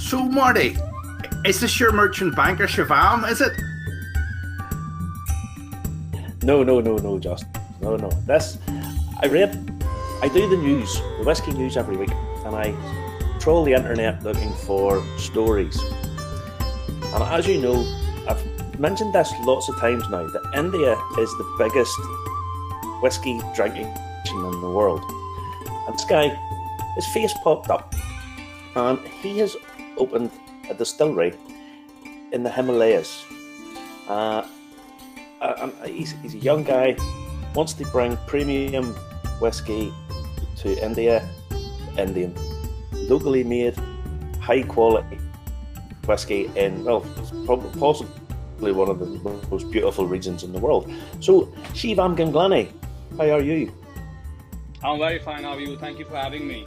So, 0.00 0.24
Marty, 0.24 0.76
is 1.44 1.60
this 1.60 1.78
your 1.78 1.92
merchant 1.92 2.34
banker 2.34 2.66
Shivam, 2.66 3.30
is 3.30 3.40
it? 3.40 3.52
No, 6.42 6.64
no, 6.64 6.80
no, 6.80 6.96
no, 6.96 7.18
just 7.18 7.44
no, 7.80 7.96
no. 7.96 8.10
This, 8.26 8.58
I 9.22 9.26
read, 9.26 9.54
I 10.22 10.28
do 10.28 10.48
the 10.48 10.56
news, 10.56 10.96
the 11.18 11.24
whiskey 11.24 11.52
news 11.52 11.76
every 11.76 11.96
week, 11.96 12.10
and 12.44 12.56
I 12.56 12.74
troll 13.38 13.62
the 13.62 13.74
internet 13.74 14.22
looking 14.24 14.52
for 14.66 15.04
stories. 15.16 15.80
And 17.14 17.22
as 17.22 17.46
you 17.46 17.60
know, 17.60 17.84
I've 18.26 18.80
mentioned 18.80 19.14
this 19.14 19.32
lots 19.42 19.68
of 19.68 19.76
times 19.78 20.02
now 20.08 20.26
that 20.26 20.42
India 20.56 20.92
is 21.18 21.30
the 21.38 21.56
biggest 21.58 21.96
whiskey 23.00 23.40
drinking 23.54 23.94
nation 24.18 24.44
in 24.44 24.60
the 24.60 24.70
world. 24.70 25.04
And 25.86 25.94
this 25.94 26.04
guy, 26.06 26.28
his 26.96 27.06
face 27.08 27.34
popped 27.44 27.70
up, 27.70 27.94
and 28.74 28.98
he 29.22 29.38
has 29.38 29.56
opened 29.96 30.30
a 30.68 30.74
distillery 30.74 31.34
in 32.32 32.42
the 32.42 32.50
Himalayas. 32.50 33.24
Uh, 34.08 34.46
he's, 35.86 36.12
he's 36.22 36.34
a 36.34 36.38
young 36.38 36.64
guy, 36.64 36.96
wants 37.54 37.72
to 37.74 37.84
bring 37.86 38.16
premium 38.26 38.94
whiskey 39.40 39.92
to 40.56 40.84
India, 40.84 41.28
Indian, 41.98 42.34
locally 42.92 43.44
made, 43.44 43.74
high 44.40 44.62
quality 44.62 45.18
whiskey 46.06 46.50
in, 46.56 46.84
well, 46.84 47.00
possibly 47.78 48.72
one 48.72 48.88
of 48.88 48.98
the 48.98 49.06
most 49.50 49.70
beautiful 49.70 50.06
regions 50.06 50.42
in 50.42 50.52
the 50.52 50.58
world. 50.58 50.90
So, 51.20 51.46
Shivam 51.72 52.16
Ganglani, 52.16 52.72
how 53.16 53.30
are 53.30 53.40
you? 53.40 53.72
I'm 54.82 54.98
very 54.98 55.18
fine. 55.18 55.44
How 55.44 55.50
are 55.50 55.60
you? 55.60 55.76
Thank 55.76 55.98
you 55.98 56.04
for 56.06 56.16
having 56.16 56.48
me. 56.48 56.66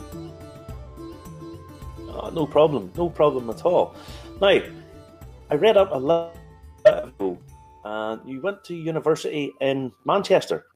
Uh, 2.14 2.30
no 2.30 2.46
problem, 2.46 2.92
no 2.96 3.10
problem 3.10 3.50
at 3.50 3.66
all. 3.66 3.96
Now, 4.40 4.60
I 5.50 5.56
read 5.56 5.78
up 5.78 5.90
a 5.92 5.98
lot 5.98 6.36
ago, 6.86 7.40
and 7.84 8.22
you 8.30 8.40
went 8.40 8.64
to 8.66 8.76
university 8.76 9.52
in 9.62 9.92
Manchester, 10.06 10.68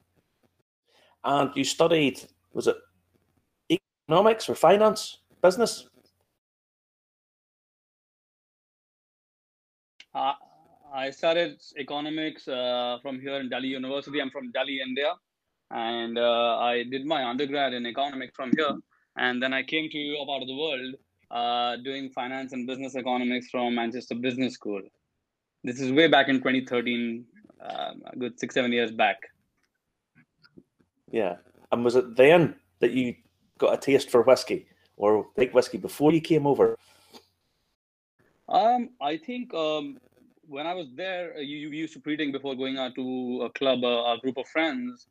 and 1.24 1.50
you 1.54 1.62
studied 1.62 2.20
was 2.52 2.66
it 2.66 2.76
economics 3.70 4.48
or 4.48 4.54
finance, 4.56 5.18
business? 5.40 5.86
Uh, 10.14 10.32
I 10.92 11.10
studied 11.10 11.58
economics 11.78 12.48
uh, 12.48 12.98
from 13.00 13.20
here 13.20 13.36
in 13.36 13.48
Delhi 13.48 13.68
University. 13.68 14.20
I'm 14.20 14.30
from 14.30 14.50
Delhi, 14.50 14.80
India, 14.84 15.12
and 15.70 16.18
uh, 16.18 16.58
I 16.58 16.82
did 16.90 17.06
my 17.06 17.24
undergrad 17.24 17.74
in 17.74 17.86
economics 17.86 18.32
from 18.34 18.50
here. 18.56 18.76
And 19.16 19.42
then 19.42 19.52
I 19.52 19.62
came 19.62 19.88
to 19.90 20.16
of 20.18 20.46
the 20.46 20.56
world 20.56 20.94
uh, 21.30 21.76
doing 21.76 22.10
finance 22.10 22.52
and 22.52 22.66
business 22.66 22.96
economics 22.96 23.48
from 23.50 23.74
Manchester 23.74 24.14
Business 24.14 24.54
School. 24.54 24.82
This 25.64 25.80
is 25.80 25.92
way 25.92 26.08
back 26.08 26.28
in 26.28 26.36
2013, 26.36 27.24
um, 27.60 28.02
a 28.06 28.16
good 28.16 28.38
six, 28.38 28.54
seven 28.54 28.72
years 28.72 28.90
back. 28.90 29.18
Yeah. 31.10 31.36
And 31.72 31.84
was 31.84 31.96
it 31.96 32.16
then 32.16 32.54
that 32.80 32.92
you 32.92 33.14
got 33.58 33.74
a 33.74 33.76
taste 33.76 34.10
for 34.10 34.22
whiskey 34.22 34.66
or 34.96 35.26
like 35.36 35.52
whiskey 35.52 35.78
before 35.78 36.12
you 36.12 36.20
came 36.20 36.46
over? 36.46 36.78
Um, 38.48 38.90
I 39.00 39.18
think 39.18 39.52
um, 39.52 39.98
when 40.46 40.66
I 40.66 40.74
was 40.74 40.86
there, 40.94 41.34
uh, 41.36 41.40
you, 41.40 41.56
you 41.56 41.68
used 41.68 41.92
to 41.94 42.00
pre-drink 42.00 42.32
before 42.32 42.54
going 42.54 42.78
out 42.78 42.94
to 42.94 43.42
a 43.44 43.50
club, 43.50 43.84
uh, 43.84 44.14
a 44.14 44.18
group 44.22 44.38
of 44.38 44.48
friends, 44.48 45.06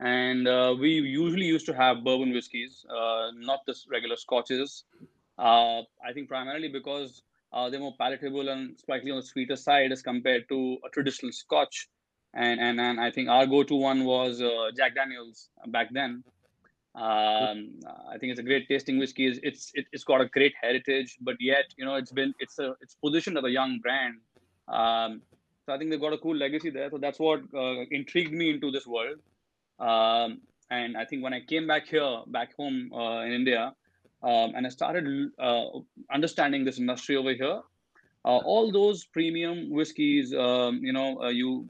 and 0.00 0.48
uh, 0.48 0.74
we 0.78 0.90
usually 0.90 1.46
used 1.46 1.66
to 1.66 1.74
have 1.74 2.02
bourbon 2.02 2.32
whiskeys, 2.32 2.84
uh, 2.90 3.30
not 3.36 3.60
the 3.66 3.74
regular 3.88 4.16
scotches. 4.16 4.84
Uh, 5.40 5.82
I 6.06 6.12
think 6.12 6.28
primarily 6.28 6.68
because 6.68 7.22
uh, 7.52 7.70
they're 7.70 7.80
more 7.80 7.96
palatable 7.98 8.48
and 8.48 8.78
slightly 8.84 9.10
on 9.10 9.16
the 9.16 9.26
sweeter 9.26 9.56
side 9.56 9.90
as 9.90 10.02
compared 10.02 10.48
to 10.50 10.76
a 10.86 10.90
traditional 10.90 11.32
scotch. 11.32 11.88
And 12.34 12.60
and, 12.60 12.80
and 12.80 13.00
I 13.00 13.10
think 13.10 13.28
our 13.28 13.46
go-to 13.46 13.74
one 13.74 14.04
was 14.04 14.38
Jack 14.76 14.94
Daniels 14.94 15.48
back 15.66 15.88
then. 15.92 16.22
Um, 16.94 17.78
I 18.12 18.18
think 18.18 18.32
it's 18.32 18.40
a 18.40 18.42
great 18.42 18.68
tasting 18.68 18.98
whiskey. 18.98 19.26
It's, 19.26 19.38
it's 19.42 19.70
it, 19.74 19.86
has 19.92 20.04
got 20.04 20.20
a 20.20 20.26
great 20.26 20.54
heritage, 20.60 21.16
but 21.20 21.36
yet 21.40 21.66
you 21.76 21.84
know 21.84 21.94
it's 21.94 22.12
been 22.12 22.34
it's 22.40 22.58
a 22.58 22.74
it's 22.80 22.94
positioned 22.94 23.38
as 23.38 23.44
a 23.44 23.50
young 23.50 23.78
brand. 23.78 24.16
Um, 24.68 25.22
so 25.64 25.72
I 25.72 25.78
think 25.78 25.90
they've 25.90 26.00
got 26.00 26.12
a 26.12 26.18
cool 26.18 26.36
legacy 26.36 26.70
there. 26.70 26.90
So 26.90 26.98
that's 26.98 27.18
what 27.18 27.40
uh, 27.54 27.84
intrigued 27.90 28.32
me 28.32 28.50
into 28.50 28.70
this 28.70 28.86
world. 28.86 29.18
Um, 29.78 30.40
and 30.70 30.96
I 30.96 31.04
think 31.04 31.22
when 31.22 31.32
I 31.32 31.40
came 31.40 31.66
back 31.66 31.86
here, 31.86 32.22
back 32.26 32.56
home 32.56 32.92
uh, 32.92 33.20
in 33.20 33.32
India, 33.32 33.74
um, 34.22 34.54
and 34.54 34.66
I 34.66 34.70
started 34.70 35.30
uh, 35.38 35.64
understanding 36.12 36.64
this 36.64 36.78
industry 36.78 37.16
over 37.16 37.32
here, 37.32 37.60
uh, 38.24 38.38
all 38.52 38.70
those 38.70 39.04
premium 39.06 39.70
whiskeys, 39.70 40.34
um, 40.34 40.80
you 40.82 40.92
know, 40.92 41.22
uh, 41.22 41.28
you 41.28 41.68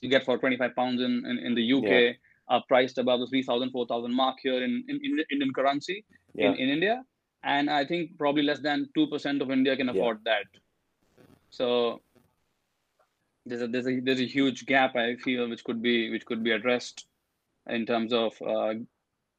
you 0.00 0.08
get 0.08 0.24
for 0.24 0.38
25 0.38 0.74
pounds 0.76 1.00
in, 1.00 1.24
in, 1.26 1.38
in 1.38 1.54
the 1.54 1.72
UK. 1.72 1.84
Yeah 1.84 2.12
are 2.48 2.62
priced 2.68 2.98
above 2.98 3.20
the 3.20 3.26
3000 3.26 3.70
4000 3.70 4.14
mark 4.14 4.36
here 4.42 4.62
in, 4.62 4.84
in, 4.88 4.96
in 5.02 5.24
indian 5.30 5.52
currency 5.52 6.04
yeah. 6.34 6.48
in, 6.48 6.54
in 6.54 6.68
india 6.68 7.02
and 7.44 7.70
i 7.70 7.84
think 7.84 8.16
probably 8.18 8.42
less 8.42 8.60
than 8.60 8.88
2% 8.96 9.40
of 9.40 9.50
india 9.50 9.76
can 9.76 9.88
afford 9.88 10.18
yeah. 10.26 10.32
that 10.32 10.60
so 11.50 12.00
there's 13.46 13.62
a, 13.62 13.68
there's 13.68 13.86
a 13.86 14.00
there's 14.00 14.20
a 14.20 14.26
huge 14.26 14.66
gap 14.66 14.96
i 14.96 15.16
feel 15.16 15.48
which 15.48 15.64
could 15.64 15.82
be 15.82 16.10
which 16.10 16.26
could 16.26 16.42
be 16.42 16.52
addressed 16.58 17.06
in 17.68 17.86
terms 17.86 18.12
of 18.12 18.32
uh, 18.42 18.74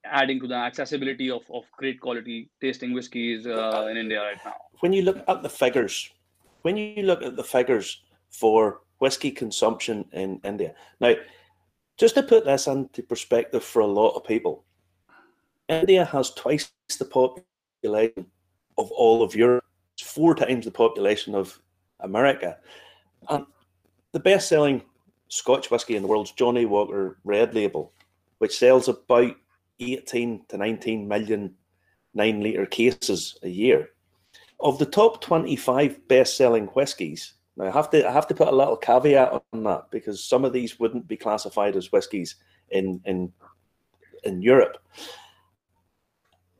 adding 0.05 0.39
to 0.39 0.47
the 0.47 0.55
accessibility 0.55 1.29
of, 1.29 1.41
of 1.51 1.63
great 1.77 1.99
quality 1.99 2.49
tasting 2.61 2.93
whiskeys 2.93 3.47
uh, 3.47 3.87
in 3.89 3.97
india 3.97 4.21
right 4.21 4.37
now 4.45 4.53
when 4.79 4.93
you 4.93 5.01
look 5.01 5.23
at 5.27 5.41
the 5.43 5.49
figures 5.49 6.09
when 6.63 6.77
you 6.77 7.03
look 7.03 7.21
at 7.21 7.35
the 7.35 7.43
figures 7.43 8.03
for 8.29 8.81
whiskey 8.99 9.31
consumption 9.31 10.05
in 10.13 10.39
india 10.43 10.73
now 10.99 11.13
just 11.97 12.15
to 12.15 12.23
put 12.23 12.45
this 12.45 12.67
into 12.67 13.03
perspective 13.03 13.63
for 13.63 13.81
a 13.81 13.87
lot 13.87 14.15
of 14.15 14.23
people, 14.23 14.63
India 15.69 16.05
has 16.05 16.31
twice 16.31 16.71
the 16.99 17.05
population 17.05 18.25
of 18.77 18.91
all 18.91 19.21
of 19.23 19.35
Europe. 19.35 19.63
It's 19.93 20.09
four 20.09 20.35
times 20.35 20.65
the 20.65 20.71
population 20.71 21.35
of 21.35 21.59
America. 21.99 22.57
And 23.29 23.45
the 24.11 24.19
best 24.19 24.49
selling 24.49 24.81
Scotch 25.27 25.69
whiskey 25.71 25.95
in 25.95 26.01
the 26.01 26.07
world 26.07 26.27
is 26.27 26.31
Johnnie 26.31 26.65
Walker 26.65 27.19
Red 27.23 27.53
Label, 27.53 27.93
which 28.39 28.57
sells 28.57 28.87
about 28.87 29.35
18 29.79 30.45
to 30.49 30.57
19 30.57 31.07
million 31.07 31.55
nine 32.13 32.41
litre 32.41 32.65
cases 32.65 33.37
a 33.43 33.49
year. 33.49 33.89
Of 34.59 34.79
the 34.79 34.85
top 34.85 35.21
25 35.21 36.07
best 36.07 36.37
selling 36.37 36.67
whiskies, 36.67 37.33
now 37.57 37.65
I 37.65 37.71
have 37.71 37.89
to 37.91 38.07
I 38.07 38.11
have 38.11 38.27
to 38.27 38.35
put 38.35 38.47
a 38.47 38.55
little 38.55 38.77
caveat 38.77 39.43
on 39.51 39.63
that 39.63 39.91
because 39.91 40.23
some 40.23 40.45
of 40.45 40.53
these 40.53 40.79
wouldn't 40.79 41.07
be 41.07 41.17
classified 41.17 41.75
as 41.75 41.91
whiskies 41.91 42.35
in 42.69 43.01
in 43.05 43.31
in 44.23 44.41
Europe. 44.41 44.77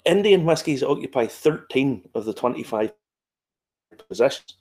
Indian 0.06 0.46
whiskies 0.46 0.84
occupy 0.84 1.26
13 1.26 2.10
of 2.14 2.26
the 2.26 2.34
25 2.34 2.92
positions. 4.10 4.58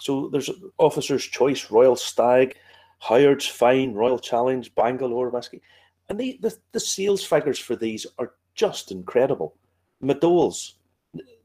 So 0.00 0.28
there's 0.28 0.50
Officer's 0.78 1.24
Choice, 1.24 1.70
Royal 1.70 1.96
Stag, 1.96 2.56
Hayward's 3.00 3.46
Fine, 3.46 3.94
Royal 3.94 4.18
Challenge, 4.18 4.72
Bangalore 4.74 5.30
whiskey. 5.30 5.62
And 6.08 6.18
the, 6.18 6.38
the, 6.40 6.56
the 6.72 6.80
sales 6.80 7.24
figures 7.24 7.58
for 7.58 7.76
these 7.76 8.06
are 8.18 8.34
just 8.54 8.92
incredible. 8.92 9.56
McDowell's, 10.02 10.76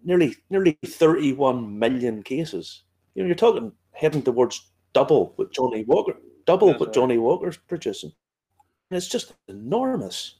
nearly 0.03 0.35
nearly 0.49 0.77
31 0.85 1.77
million 1.77 2.23
cases. 2.23 2.83
You 3.15 3.23
know, 3.23 3.27
you're 3.27 3.35
talking 3.35 3.71
heading 3.91 4.21
towards 4.21 4.71
double 4.93 5.33
what 5.35 5.51
Johnnie 5.51 5.83
Walker, 5.83 6.15
double 6.45 6.67
That's 6.67 6.79
what 6.79 6.87
right. 6.87 6.93
Johnnie 6.93 7.17
Walker's 7.17 7.57
producing. 7.57 8.11
And 8.89 8.97
it's 8.97 9.07
just 9.07 9.33
enormous. 9.47 10.35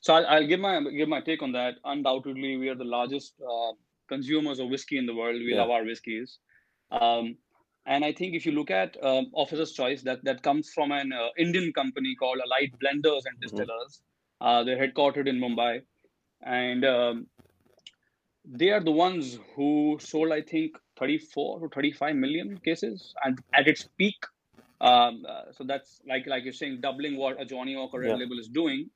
So 0.00 0.14
I'll, 0.14 0.26
I'll, 0.26 0.46
give 0.46 0.60
my 0.60 0.82
give 0.82 1.08
my 1.08 1.20
take 1.20 1.42
on 1.42 1.52
that. 1.52 1.74
Undoubtedly, 1.84 2.56
we 2.56 2.68
are 2.68 2.74
the 2.74 2.84
largest 2.84 3.34
uh, 3.40 3.72
consumers 4.08 4.58
of 4.58 4.68
whiskey 4.68 4.98
in 4.98 5.06
the 5.06 5.14
world. 5.14 5.36
We 5.36 5.54
yeah. 5.54 5.60
love 5.60 5.70
our 5.70 5.84
whiskeys, 5.84 6.38
um, 6.90 7.36
and 7.86 8.04
I 8.04 8.12
think 8.12 8.34
if 8.34 8.44
you 8.44 8.52
look 8.52 8.70
at 8.70 8.96
um, 9.02 9.30
Officer's 9.32 9.72
Choice, 9.72 10.02
that 10.02 10.24
that 10.24 10.42
comes 10.42 10.70
from 10.72 10.90
an 10.92 11.12
uh, 11.12 11.28
Indian 11.38 11.72
company 11.72 12.14
called 12.16 12.38
Allied 12.44 12.72
Blenders 12.82 13.22
and 13.24 13.36
mm-hmm. 13.36 13.42
Distillers. 13.42 14.00
Mm-hmm. 14.42 14.46
Uh, 14.46 14.64
they're 14.64 14.76
headquartered 14.76 15.28
in 15.28 15.40
Mumbai, 15.40 15.82
and 16.42 16.84
um, 16.84 17.26
they 18.44 18.70
are 18.70 18.80
the 18.80 18.90
ones 18.90 19.38
who 19.54 19.98
sold, 20.00 20.32
I 20.32 20.42
think, 20.42 20.76
34 20.98 21.60
to 21.60 21.68
35 21.68 22.16
million 22.16 22.58
cases, 22.58 23.14
and 23.24 23.38
at 23.54 23.68
its 23.68 23.88
peak. 23.96 24.16
Um, 24.80 25.24
uh, 25.26 25.52
so 25.52 25.64
that's 25.64 26.00
like 26.06 26.26
like 26.26 26.44
you're 26.44 26.52
saying, 26.52 26.80
doubling 26.80 27.16
what 27.16 27.40
a 27.40 27.44
Johnnie 27.44 27.76
Walker 27.76 28.00
Red 28.00 28.10
yeah. 28.10 28.16
Label 28.16 28.38
is 28.38 28.48
doing. 28.48 28.90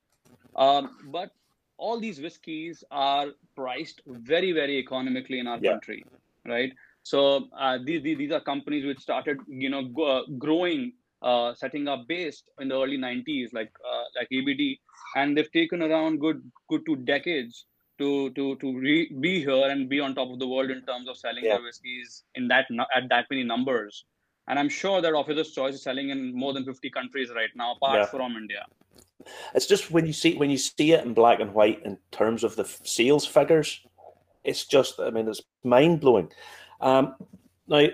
Um, 0.57 0.97
but 1.07 1.31
all 1.79 1.99
these 2.01 2.21
whiskeys 2.21 2.85
are 2.91 3.29
priced 3.55 4.03
very 4.07 4.53
very 4.53 4.79
economically 4.79 5.39
in 5.39 5.47
our 5.47 5.59
yeah. 5.59 5.71
country, 5.71 6.05
right? 6.45 6.73
So 7.11 7.49
uh, 7.59 7.79
these, 7.85 8.03
these 8.05 8.31
are 8.31 8.41
companies 8.41 8.87
which 8.87 9.01
started 9.01 9.39
you 9.49 9.69
know 9.69 9.83
go, 9.99 10.05
uh, 10.17 10.23
growing, 10.39 10.93
uh, 11.23 11.55
setting 11.55 11.89
up 11.89 12.07
based 12.07 12.45
in 12.61 12.69
the 12.69 12.77
early 12.77 12.99
90s, 12.99 13.49
like 13.53 13.73
uh, 13.93 14.05
like 14.17 14.29
ABD, 14.39 14.63
and 15.17 15.37
they've 15.37 15.51
taken 15.61 15.83
around 15.83 16.21
good 16.21 16.41
good 16.69 16.83
two 16.87 16.97
decades 17.15 17.65
to 17.99 18.31
to 18.37 18.45
to 18.63 18.79
re- 18.79 19.13
be 19.27 19.33
here 19.41 19.67
and 19.73 19.89
be 19.95 19.99
on 20.07 20.15
top 20.15 20.31
of 20.35 20.39
the 20.39 20.47
world 20.53 20.71
in 20.77 20.83
terms 20.91 21.09
of 21.09 21.17
selling 21.25 21.45
Yeah. 21.45 21.55
their 21.57 21.65
whiskeys 21.65 22.23
in 22.37 22.47
that 22.53 22.67
at 23.01 23.09
that 23.15 23.27
many 23.35 23.43
numbers. 23.55 24.05
And 24.47 24.59
I'm 24.61 24.69
sure 24.69 25.01
that 25.03 25.13
Officer's 25.23 25.51
Choice 25.59 25.75
is 25.75 25.83
selling 25.83 26.11
in 26.11 26.33
more 26.45 26.53
than 26.53 26.65
50 26.65 26.91
countries 26.91 27.31
right 27.41 27.51
now, 27.57 27.73
apart 27.75 27.99
Yeah. 27.99 28.07
from 28.15 28.37
India. 28.37 28.65
It's 29.55 29.67
just 29.75 29.91
when 29.97 30.07
you 30.07 30.13
see 30.23 30.33
when 30.45 30.51
you 30.55 30.59
see 30.59 30.93
it 30.93 31.05
in 31.05 31.13
black 31.23 31.41
and 31.41 31.53
white 31.61 31.83
in 31.91 31.99
terms 32.21 32.45
of 32.51 32.57
the 32.63 32.67
sales 32.97 33.27
figures, 33.37 33.75
it's 34.45 34.65
just 34.77 35.01
I 35.09 35.11
mean 35.19 35.29
it's 35.29 35.43
mind 35.65 36.01
blowing. 36.07 36.33
Um, 36.81 37.15
now, 37.69 37.87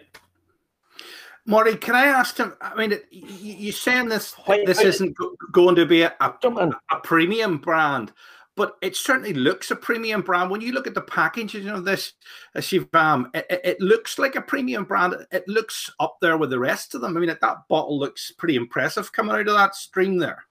Marty, 1.44 1.76
can 1.76 1.94
I 1.94 2.06
ask 2.06 2.36
him? 2.36 2.54
I 2.60 2.74
mean, 2.74 2.92
it- 2.92 3.06
y- 3.12 3.20
y- 3.22 3.56
you're 3.58 3.72
saying 3.72 4.08
this 4.08 4.32
Why- 4.46 4.64
this 4.64 4.78
why- 4.78 4.84
isn't 4.84 5.16
go- 5.16 5.36
going 5.52 5.76
to 5.76 5.86
be 5.86 6.02
a, 6.02 6.14
a, 6.20 6.34
a 6.92 7.00
premium 7.04 7.58
brand, 7.58 8.12
but 8.56 8.76
it 8.82 8.96
certainly 8.96 9.32
looks 9.34 9.70
a 9.70 9.76
premium 9.76 10.22
brand. 10.22 10.50
When 10.50 10.60
you 10.60 10.72
look 10.72 10.86
at 10.88 10.94
the 10.94 11.02
packaging 11.02 11.68
of 11.68 11.84
this 11.84 12.14
uh, 12.54 12.60
Shivam, 12.60 13.30
it, 13.34 13.46
it- 13.50 13.60
it 13.64 13.80
looks 13.80 14.18
like 14.18 14.34
a 14.34 14.40
premium 14.42 14.84
brand. 14.84 15.14
It 15.30 15.46
looks 15.46 15.90
up 16.00 16.16
there 16.20 16.36
with 16.36 16.50
the 16.50 16.58
rest 16.58 16.94
of 16.94 17.00
them. 17.00 17.16
I 17.16 17.20
mean, 17.20 17.28
that 17.40 17.68
bottle 17.68 17.98
looks 17.98 18.32
pretty 18.32 18.56
impressive 18.56 19.12
coming 19.12 19.34
out 19.36 19.46
of 19.48 19.54
that 19.54 19.74
stream 19.76 20.18
there. 20.18 20.44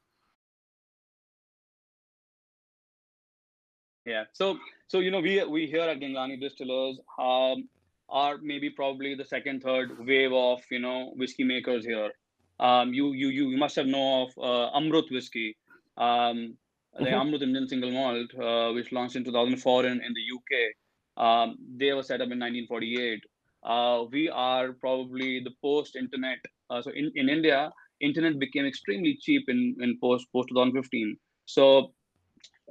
Yeah. 4.06 4.26
So 4.34 4.58
so 4.88 5.00
you 5.00 5.12
know 5.12 5.20
we 5.20 5.44
we 5.46 5.66
here 5.68 5.82
at 5.82 6.00
Ginglani 6.00 6.40
Distillers 6.40 7.00
um, 7.18 7.68
are 8.10 8.38
maybe 8.42 8.70
probably 8.70 9.16
the 9.16 9.26
second 9.26 9.62
third 9.62 9.92
wave 10.06 10.34
of 10.34 10.62
you 10.72 10.80
know 10.80 11.12
whiskey 11.16 11.44
makers 11.44 11.86
here. 11.86 12.12
Um, 12.60 12.94
you 12.94 13.14
you 13.14 13.28
you 13.30 13.50
you 13.50 13.58
must 13.58 13.76
have 13.76 13.88
know 13.88 14.24
of 14.24 14.30
uh, 14.38 14.78
Amrut 14.78 15.12
whiskey, 15.12 15.58
um, 15.98 16.58
the 16.94 17.10
Mhm. 17.10 17.22
Amrut 17.22 17.42
Indian 17.42 17.68
single 17.68 17.92
malt, 17.92 18.34
uh, 18.40 18.72
which 18.74 18.92
launched 18.92 19.16
in 19.16 19.24
2004 19.24 19.86
in, 19.86 19.94
in 19.94 20.14
the 20.14 20.26
UK. 20.34 20.74
Um, 21.18 21.58
they 21.78 21.94
were 21.94 22.04
set 22.04 22.22
up 22.22 22.32
in 22.32 22.40
1948. 22.40 23.24
Uh, 23.64 24.06
we 24.12 24.30
are 24.30 24.74
probably 24.74 25.42
the 25.44 25.52
post-internet. 25.62 26.40
Uh, 26.70 26.82
so 26.82 26.92
in, 26.92 27.12
in 27.16 27.30
India, 27.30 27.72
internet 28.02 28.40
became 28.40 28.66
extremely 28.66 29.18
cheap 29.20 29.44
in, 29.48 29.76
in 29.82 29.98
post 30.02 30.28
post 30.32 30.50
2015. 30.50 31.18
So 31.46 31.94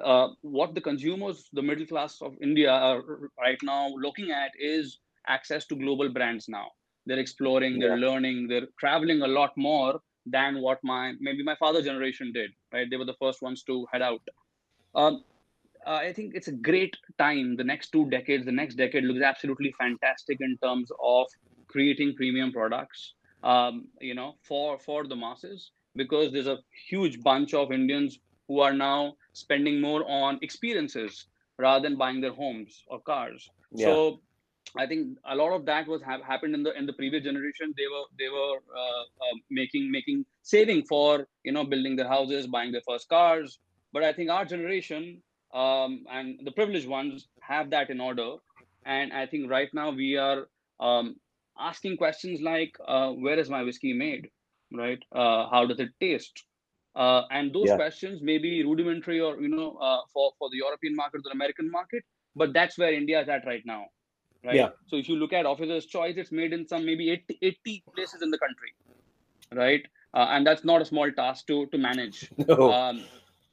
uh, 0.02 0.28
what 0.42 0.74
the 0.74 0.80
consumers, 0.80 1.48
the 1.52 1.62
middle 1.62 1.86
class 1.86 2.20
of 2.22 2.34
India 2.42 2.70
are 2.70 3.02
right 3.40 3.58
now 3.62 3.88
looking 3.96 4.30
at 4.30 4.52
is 4.58 4.98
access 5.26 5.66
to 5.66 5.76
global 5.76 6.08
brands 6.08 6.48
now. 6.48 6.68
They're 7.06 7.18
exploring, 7.18 7.78
they're 7.78 7.98
learning, 7.98 8.48
they're 8.48 8.68
traveling 8.78 9.22
a 9.22 9.26
lot 9.26 9.52
more 9.56 10.00
than 10.26 10.60
what 10.60 10.78
my 10.82 11.12
maybe 11.20 11.42
my 11.42 11.54
father 11.56 11.82
generation 11.82 12.32
did. 12.32 12.50
Right, 12.72 12.88
they 12.88 12.96
were 12.96 13.04
the 13.04 13.20
first 13.20 13.42
ones 13.42 13.62
to 13.64 13.86
head 13.92 14.02
out. 14.02 14.22
Um, 14.94 15.24
uh, 15.86 15.90
I 15.90 16.12
think 16.12 16.34
it's 16.34 16.48
a 16.48 16.52
great 16.52 16.96
time. 17.18 17.56
The 17.56 17.64
next 17.64 17.90
two 17.90 18.08
decades, 18.08 18.46
the 18.46 18.52
next 18.52 18.76
decade 18.76 19.04
looks 19.04 19.20
absolutely 19.20 19.74
fantastic 19.78 20.38
in 20.40 20.56
terms 20.62 20.90
of 21.02 21.26
creating 21.68 22.14
premium 22.16 22.52
products. 22.52 23.14
Um, 23.42 23.88
you 24.00 24.14
know, 24.14 24.36
for 24.42 24.78
for 24.78 25.06
the 25.06 25.16
masses, 25.16 25.72
because 25.94 26.32
there's 26.32 26.46
a 26.46 26.58
huge 26.88 27.22
bunch 27.22 27.52
of 27.52 27.72
Indians 27.72 28.18
who 28.48 28.60
are 28.60 28.72
now 28.72 29.14
spending 29.32 29.80
more 29.80 30.08
on 30.10 30.38
experiences 30.42 31.26
rather 31.58 31.88
than 31.88 31.96
buying 31.96 32.20
their 32.20 32.32
homes 32.32 32.82
or 32.88 33.00
cars. 33.00 33.48
Yeah. 33.72 33.86
So 33.86 34.20
I 34.76 34.86
think 34.86 35.18
a 35.24 35.34
lot 35.36 35.52
of 35.52 35.64
that 35.66 35.86
was 35.86 36.02
ha- 36.02 36.22
happened 36.22 36.54
in 36.54 36.62
the 36.62 36.76
in 36.76 36.86
the 36.86 36.92
previous 36.92 37.24
generation. 37.24 37.74
They 37.76 37.86
were 37.92 38.04
they 38.18 38.28
were 38.28 38.58
uh, 38.82 39.02
uh, 39.24 39.36
making 39.50 39.90
making 39.90 40.24
saving 40.42 40.84
for 40.84 41.26
you 41.44 41.52
know 41.52 41.64
building 41.64 41.96
their 41.96 42.08
houses, 42.08 42.46
buying 42.46 42.72
their 42.72 42.82
first 42.88 43.08
cars. 43.08 43.58
But 43.92 44.02
I 44.04 44.12
think 44.12 44.30
our 44.30 44.44
generation 44.44 45.22
um, 45.54 46.04
and 46.10 46.40
the 46.44 46.52
privileged 46.52 46.88
ones 46.88 47.28
have 47.42 47.70
that 47.70 47.90
in 47.90 48.00
order. 48.00 48.36
And 48.84 49.12
I 49.12 49.26
think 49.26 49.50
right 49.50 49.68
now 49.74 49.90
we 49.90 50.16
are 50.16 50.48
um, 50.80 51.16
asking 51.58 51.96
questions 51.96 52.40
like, 52.40 52.76
uh, 52.86 53.10
"Where 53.12 53.38
is 53.38 53.50
my 53.50 53.62
whiskey 53.62 53.92
made? 53.92 54.30
Right? 54.72 55.02
Uh, 55.12 55.48
how 55.50 55.66
does 55.66 55.80
it 55.80 55.90
taste?" 56.00 56.44
Uh, 56.94 57.22
and 57.30 57.52
those 57.54 57.72
Yeah. 57.72 57.74
questions 57.74 58.22
may 58.22 58.38
be 58.38 58.64
rudimentary 58.64 59.20
or 59.20 59.40
you 59.40 59.48
know 59.48 59.76
uh, 59.76 60.00
for 60.12 60.32
for 60.38 60.48
the 60.50 60.56
European 60.58 60.94
market 60.94 61.18
or 61.18 61.22
the 61.24 61.30
American 61.32 61.70
market, 61.70 62.04
but 62.34 62.52
that's 62.52 62.78
where 62.78 62.92
India 62.92 63.20
is 63.20 63.28
at 63.28 63.44
right 63.46 63.62
now, 63.66 63.86
right? 64.44 64.54
Yeah. 64.54 64.68
So 64.86 64.96
if 64.96 65.08
you 65.08 65.16
look 65.16 65.32
at 65.32 65.46
Officer's 65.46 65.86
Choice, 65.86 66.16
it's 66.16 66.32
made 66.32 66.52
in 66.52 66.66
some 66.66 66.84
maybe 66.84 67.10
80, 67.10 67.38
80 67.42 67.84
places 67.94 68.22
in 68.22 68.30
the 68.30 68.38
country, 68.38 68.74
right? 69.52 69.84
Uh, 70.12 70.28
and 70.30 70.46
that's 70.46 70.64
not 70.64 70.80
a 70.80 70.84
small 70.84 71.10
task 71.10 71.46
to 71.48 71.66
to 71.66 71.78
manage. 71.78 72.30
No. 72.48 72.72
Um, 72.72 73.04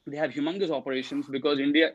they 0.06 0.16
have 0.16 0.32
humongous 0.32 0.70
operations 0.70 1.26
because 1.28 1.60
India, 1.60 1.92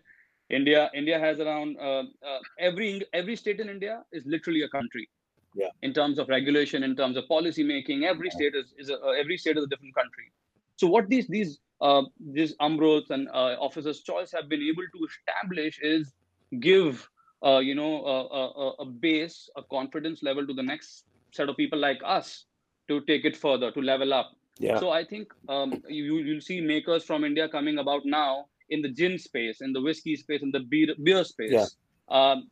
India, 0.50 0.90
India 0.94 1.20
has 1.20 1.40
around 1.40 1.78
uh, 1.78 2.04
uh, 2.26 2.40
every 2.60 3.02
every 3.14 3.36
state 3.36 3.60
in 3.60 3.70
India 3.70 4.04
is 4.12 4.26
literally 4.26 4.62
a 4.64 4.70
country. 4.70 5.10
Yeah. 5.56 5.70
In 5.82 5.94
terms 5.94 6.20
of 6.20 6.30
regulation, 6.30 6.84
in 6.84 6.96
terms 6.96 7.18
of 7.18 7.28
policy 7.28 7.64
making, 7.64 8.06
every 8.06 8.30
state 8.30 8.54
is, 8.56 8.74
is 8.78 8.90
a, 8.90 8.98
uh, 9.00 9.10
every 9.12 9.38
state 9.38 9.58
is 9.58 9.64
a 9.64 9.68
different 9.68 9.96
country. 9.96 10.32
So 10.76 10.88
what 10.88 11.10
these 11.10 11.28
these 11.28 11.60
uh, 11.82 12.04
these 12.20 12.56
Amruts 12.58 13.10
and 13.10 13.28
uh, 13.30 13.56
officers' 13.60 14.02
choice 14.02 14.32
have 14.32 14.48
been 14.50 14.62
able 14.62 14.84
to 14.84 15.08
establish 15.12 15.80
is 15.82 16.14
give 16.60 17.10
uh, 17.46 17.60
you 17.60 17.76
know 17.76 18.04
a, 18.06 18.18
a, 18.42 18.70
a 18.80 18.86
base, 18.86 19.50
a 19.56 19.64
confidence 19.64 20.24
level 20.24 20.46
to 20.48 20.54
the 20.54 20.64
next 20.64 21.04
set 21.32 21.50
of 21.50 21.58
people 21.58 21.80
like 21.80 22.00
us 22.06 22.46
to 22.88 23.02
take 23.02 23.26
it 23.26 23.36
further, 23.36 23.72
to 23.72 23.82
level 23.82 24.14
up. 24.14 24.32
yeah. 24.60 24.80
So 24.80 24.90
I 24.92 25.04
think 25.06 25.28
um, 25.50 25.74
you 25.88 26.18
you'll 26.18 26.42
see 26.42 26.62
makers 26.62 27.04
from 27.04 27.24
India 27.24 27.48
coming 27.50 27.78
about 27.80 28.06
now 28.06 28.46
in 28.70 28.82
the 28.82 28.90
gin 28.90 29.18
space, 29.18 29.62
in 29.62 29.72
the 29.74 29.82
whiskey 29.82 30.16
space, 30.16 30.42
in 30.42 30.52
the 30.52 30.62
beer 30.62 30.96
beer 31.04 31.24
space, 31.24 31.52
Yeah. 31.52 31.66
um, 32.10 32.50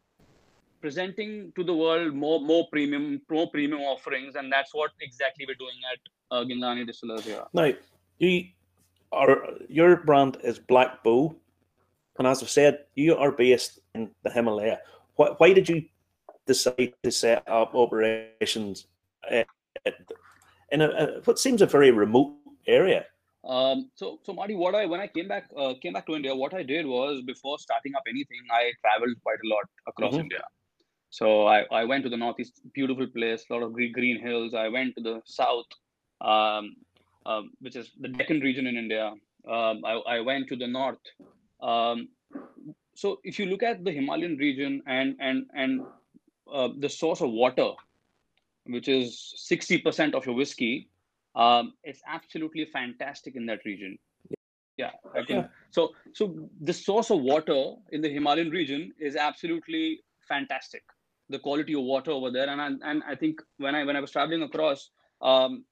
presenting 0.82 1.52
to 1.56 1.64
the 1.64 1.74
world 1.74 2.14
more 2.14 2.40
more 2.40 2.68
premium 2.72 3.22
more 3.30 3.50
premium 3.50 3.82
offerings, 3.82 4.36
and 4.36 4.52
that's 4.52 4.74
what 4.74 4.92
exactly 5.02 5.46
we're 5.48 5.62
doing 5.66 5.80
at 5.94 6.00
uh, 6.32 6.44
Ginglani 6.44 6.86
Distillers 6.86 7.26
here. 7.26 7.44
Now, 7.54 7.72
you 8.20 8.44
are 9.12 9.38
your 9.70 9.98
brand 9.98 10.38
is 10.44 10.60
Black 10.60 11.04
Bull, 11.04 11.36
and 12.18 12.28
as 12.28 12.42
I've 12.42 12.50
said, 12.50 12.86
you 12.96 13.16
are 13.16 13.32
based 13.32 13.80
in 13.94 14.12
the 14.24 14.32
Himalaya. 14.32 14.80
Why, 15.16 15.30
why 15.38 15.54
did 15.54 15.68
you 15.70 15.84
decide 16.46 16.94
to 17.04 17.12
set 17.12 17.44
up 17.48 17.76
operations 17.76 18.88
at- 19.30 19.48
in 20.72 20.82
a, 20.82 20.90
a 20.90 21.06
what 21.26 21.38
seems 21.40 21.62
a 21.62 21.66
very 21.66 21.92
remote 21.92 22.34
area? 22.68 23.06
Um, 23.44 23.92
so, 23.94 24.20
so 24.24 24.34
Marty, 24.34 24.56
what 24.56 24.74
I 24.74 24.86
when 24.88 25.00
I 25.00 25.08
came 25.08 25.28
back 25.28 25.46
uh, 25.56 25.74
came 25.82 25.94
back 25.94 26.08
to 26.08 26.16
India, 26.16 26.36
what 26.36 26.54
I 26.56 26.64
did 26.64 26.86
was 26.86 27.22
before 27.22 27.60
starting 27.60 27.94
up 27.96 28.04
anything, 28.10 28.42
I 28.52 28.72
traveled 28.82 29.16
quite 29.22 29.38
a 29.46 29.48
lot 29.54 29.66
across 29.88 30.14
Mhm. 30.14 30.22
India. 30.22 30.44
So 31.12 31.46
I, 31.48 31.60
I 31.72 31.84
went 31.86 32.04
to 32.04 32.10
the 32.10 32.18
northeast, 32.18 32.60
beautiful 32.74 33.08
place, 33.08 33.46
a 33.50 33.54
lot 33.54 33.64
of 33.64 33.72
green, 33.74 33.94
green 33.94 34.20
hills. 34.20 34.54
I 34.54 34.68
went 34.68 34.96
to 34.98 35.02
the 35.02 35.22
south, 35.26 35.68
um, 36.22 36.76
um, 37.26 37.52
which 37.62 37.76
is 37.76 37.92
the 38.02 38.10
Deccan 38.10 38.40
region 38.42 38.68
in 38.68 38.76
India. 38.76 39.14
Um, 39.48 39.86
I, 39.86 39.94
I 40.16 40.20
went 40.22 40.48
to 40.50 40.56
the 40.58 40.68
north. 40.68 40.98
Um, 41.66 42.10
so 42.94 43.20
if 43.24 43.40
you 43.40 43.46
look 43.48 43.64
at 43.64 43.84
the 43.84 43.92
Himalayan 43.92 44.38
region 44.38 44.82
and 44.86 45.16
and 45.20 45.46
and 45.54 45.82
uh, 46.52 46.70
the 46.78 46.90
source 46.90 47.22
of 47.22 47.32
water, 47.32 47.72
which 48.66 48.88
is 48.88 49.34
sixty 49.36 49.78
percent 49.78 50.16
of 50.16 50.26
your 50.26 50.36
whiskey, 50.36 50.90
um, 51.36 51.74
it's 51.84 52.02
absolutely 52.08 52.66
fantastic 52.66 53.36
in 53.36 53.46
that 53.48 53.66
region. 53.66 53.98
Yeah, 54.78 54.92
I 55.14 55.24
can. 55.24 55.36
Yeah. 55.38 55.48
So, 55.72 55.92
so 56.14 56.50
the 56.62 56.74
source 56.74 57.10
of 57.10 57.22
water 57.22 57.76
in 57.92 58.02
the 58.02 58.10
Himalayan 58.10 58.50
region 58.50 58.94
is 59.00 59.16
absolutely 59.16 60.02
fantastic. 60.28 60.84
The 61.30 61.40
quality 61.40 61.74
of 61.74 61.84
water 61.84 62.12
over 62.12 62.30
there, 62.30 62.50
and 62.50 62.62
I, 62.62 62.68
and 62.90 63.04
I 63.08 63.16
think 63.16 63.42
when 63.58 63.74
I 63.74 63.84
when 63.84 63.96
I 63.96 64.02
was 64.02 64.12
traveling 64.12 64.44
across, 64.44 64.90
um, 65.22 65.64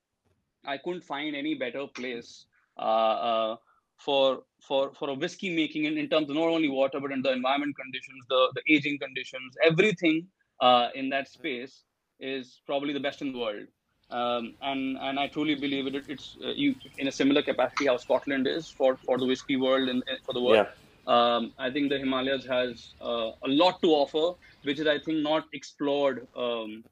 I 0.65 0.77
couldn't 0.77 1.03
find 1.03 1.35
any 1.35 1.53
better 1.55 1.85
place 1.93 2.45
uh, 2.77 3.17
uh, 3.29 3.55
for 3.97 4.43
for 4.61 4.93
for 4.93 5.09
a 5.09 5.13
whiskey 5.13 5.55
making 5.55 5.85
in, 5.85 5.97
in 5.97 6.09
terms 6.09 6.29
of 6.29 6.35
not 6.35 6.47
only 6.47 6.69
water 6.69 6.99
but 6.99 7.11
in 7.11 7.21
the 7.21 7.31
environment 7.31 7.75
conditions, 7.75 8.23
the 8.29 8.49
the 8.55 8.73
aging 8.73 8.97
conditions, 8.99 9.55
everything 9.63 10.27
uh, 10.61 10.89
in 10.95 11.09
that 11.09 11.27
space 11.27 11.83
is 12.19 12.61
probably 12.65 12.93
the 12.93 12.99
best 12.99 13.21
in 13.21 13.33
the 13.33 13.39
world. 13.39 13.67
Um, 14.09 14.55
and 14.61 14.97
and 14.97 15.19
I 15.19 15.27
truly 15.27 15.55
believe 15.55 15.87
it. 15.87 16.05
It's 16.07 16.37
uh, 16.43 16.49
you 16.49 16.75
in 16.97 17.07
a 17.07 17.11
similar 17.11 17.41
capacity 17.41 17.87
how 17.87 17.97
Scotland 17.97 18.47
is 18.47 18.69
for 18.69 18.95
for 18.97 19.17
the 19.17 19.25
whiskey 19.25 19.55
world 19.55 19.89
and, 19.89 20.03
for 20.25 20.33
the 20.33 20.41
world. 20.41 20.67
Yeah. 20.67 20.71
Um, 21.05 21.51
I 21.57 21.69
think 21.69 21.89
the 21.89 21.97
Himalayas 21.99 22.45
has 22.45 22.93
uh, 23.01 23.31
a 23.43 23.47
lot 23.47 23.81
to 23.81 23.89
offer, 23.89 24.37
which 24.63 24.79
is 24.79 24.87
I 24.87 24.99
think 24.99 25.17
not 25.19 25.45
explored 25.53 26.27
um, 26.35 26.83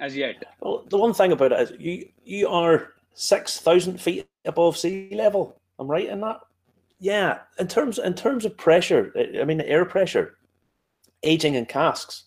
as 0.00 0.16
yet. 0.16 0.42
Well, 0.60 0.84
the 0.88 0.98
one 0.98 1.12
thing 1.12 1.32
about 1.32 1.52
it 1.52 1.60
is 1.60 1.72
you 1.78 2.08
you 2.24 2.48
are 2.48 2.94
six 3.12 3.60
thousand 3.60 4.00
feet 4.00 4.26
above 4.44 4.76
sea 4.76 5.10
level. 5.12 5.60
I'm 5.78 5.90
right 5.90 6.08
in 6.08 6.20
that. 6.20 6.40
Yeah, 7.00 7.40
in 7.58 7.68
terms 7.68 7.98
in 7.98 8.14
terms 8.14 8.44
of 8.44 8.56
pressure, 8.56 9.12
I 9.16 9.40
I 9.40 9.44
mean 9.44 9.60
air 9.60 9.84
pressure, 9.84 10.36
aging 11.22 11.54
in 11.54 11.66
casks. 11.66 12.24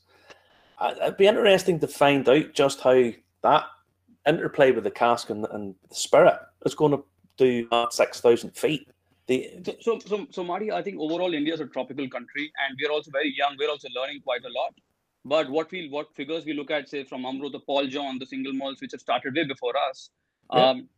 It'd 1.02 1.18
be 1.18 1.28
interesting 1.28 1.80
to 1.80 1.88
find 1.88 2.28
out 2.30 2.54
just 2.54 2.82
how 2.82 3.12
that 3.44 3.66
interplay 4.28 4.72
with 4.72 4.84
the 4.84 4.92
cask 4.92 5.30
and, 5.30 5.46
and 5.52 5.74
the 5.90 5.96
spirit 5.96 6.38
is 6.66 6.76
going 6.76 6.92
to 6.92 7.04
do 7.38 7.68
at 7.72 7.94
six 7.94 8.20
thousand 8.20 8.56
feet. 8.56 8.88
The, 9.28 9.52
so, 9.82 10.00
so, 10.00 10.00
so, 10.08 10.28
so, 10.30 10.44
Marty, 10.44 10.72
I 10.72 10.82
think 10.82 11.00
overall 11.00 11.34
India 11.34 11.54
is 11.54 11.60
a 11.60 11.66
tropical 11.66 12.08
country, 12.10 12.52
and 12.66 12.78
we're 12.82 12.92
also 12.92 13.12
very 13.12 13.34
young. 13.36 13.58
We're 13.60 13.70
also 13.70 13.90
learning 13.94 14.22
quite 14.24 14.46
a 14.46 14.50
lot. 14.50 14.74
But 15.26 15.50
what 15.50 15.70
we, 15.72 15.90
what 15.90 16.16
figures 16.16 16.46
we 16.46 16.54
look 16.54 16.72
at, 16.72 16.88
say 16.88 17.04
from 17.04 17.24
Amrut, 17.24 17.52
the 17.52 17.60
Paul 17.60 17.88
John, 17.88 18.20
the 18.20 18.26
single 18.26 18.54
malts, 18.54 18.82
which 18.82 18.92
have 18.94 19.02
started 19.02 19.36
way 19.36 19.46
before 19.46 19.74
us, 19.90 20.12
yeah. 20.54 20.70
um, 20.70 20.90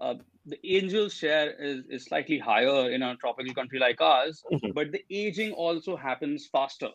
uh, 0.00 0.14
the 0.46 0.58
angel 0.64 1.08
share 1.08 1.52
is, 1.52 1.84
is 1.88 2.04
slightly 2.04 2.38
higher 2.38 2.90
in 2.90 3.02
a 3.02 3.16
tropical 3.16 3.54
country 3.54 3.78
like 3.78 4.00
ours, 4.00 4.42
mm-hmm. 4.52 4.72
but 4.72 4.92
the 4.92 5.02
aging 5.10 5.52
also 5.52 5.96
happens 5.96 6.46
faster. 6.46 6.90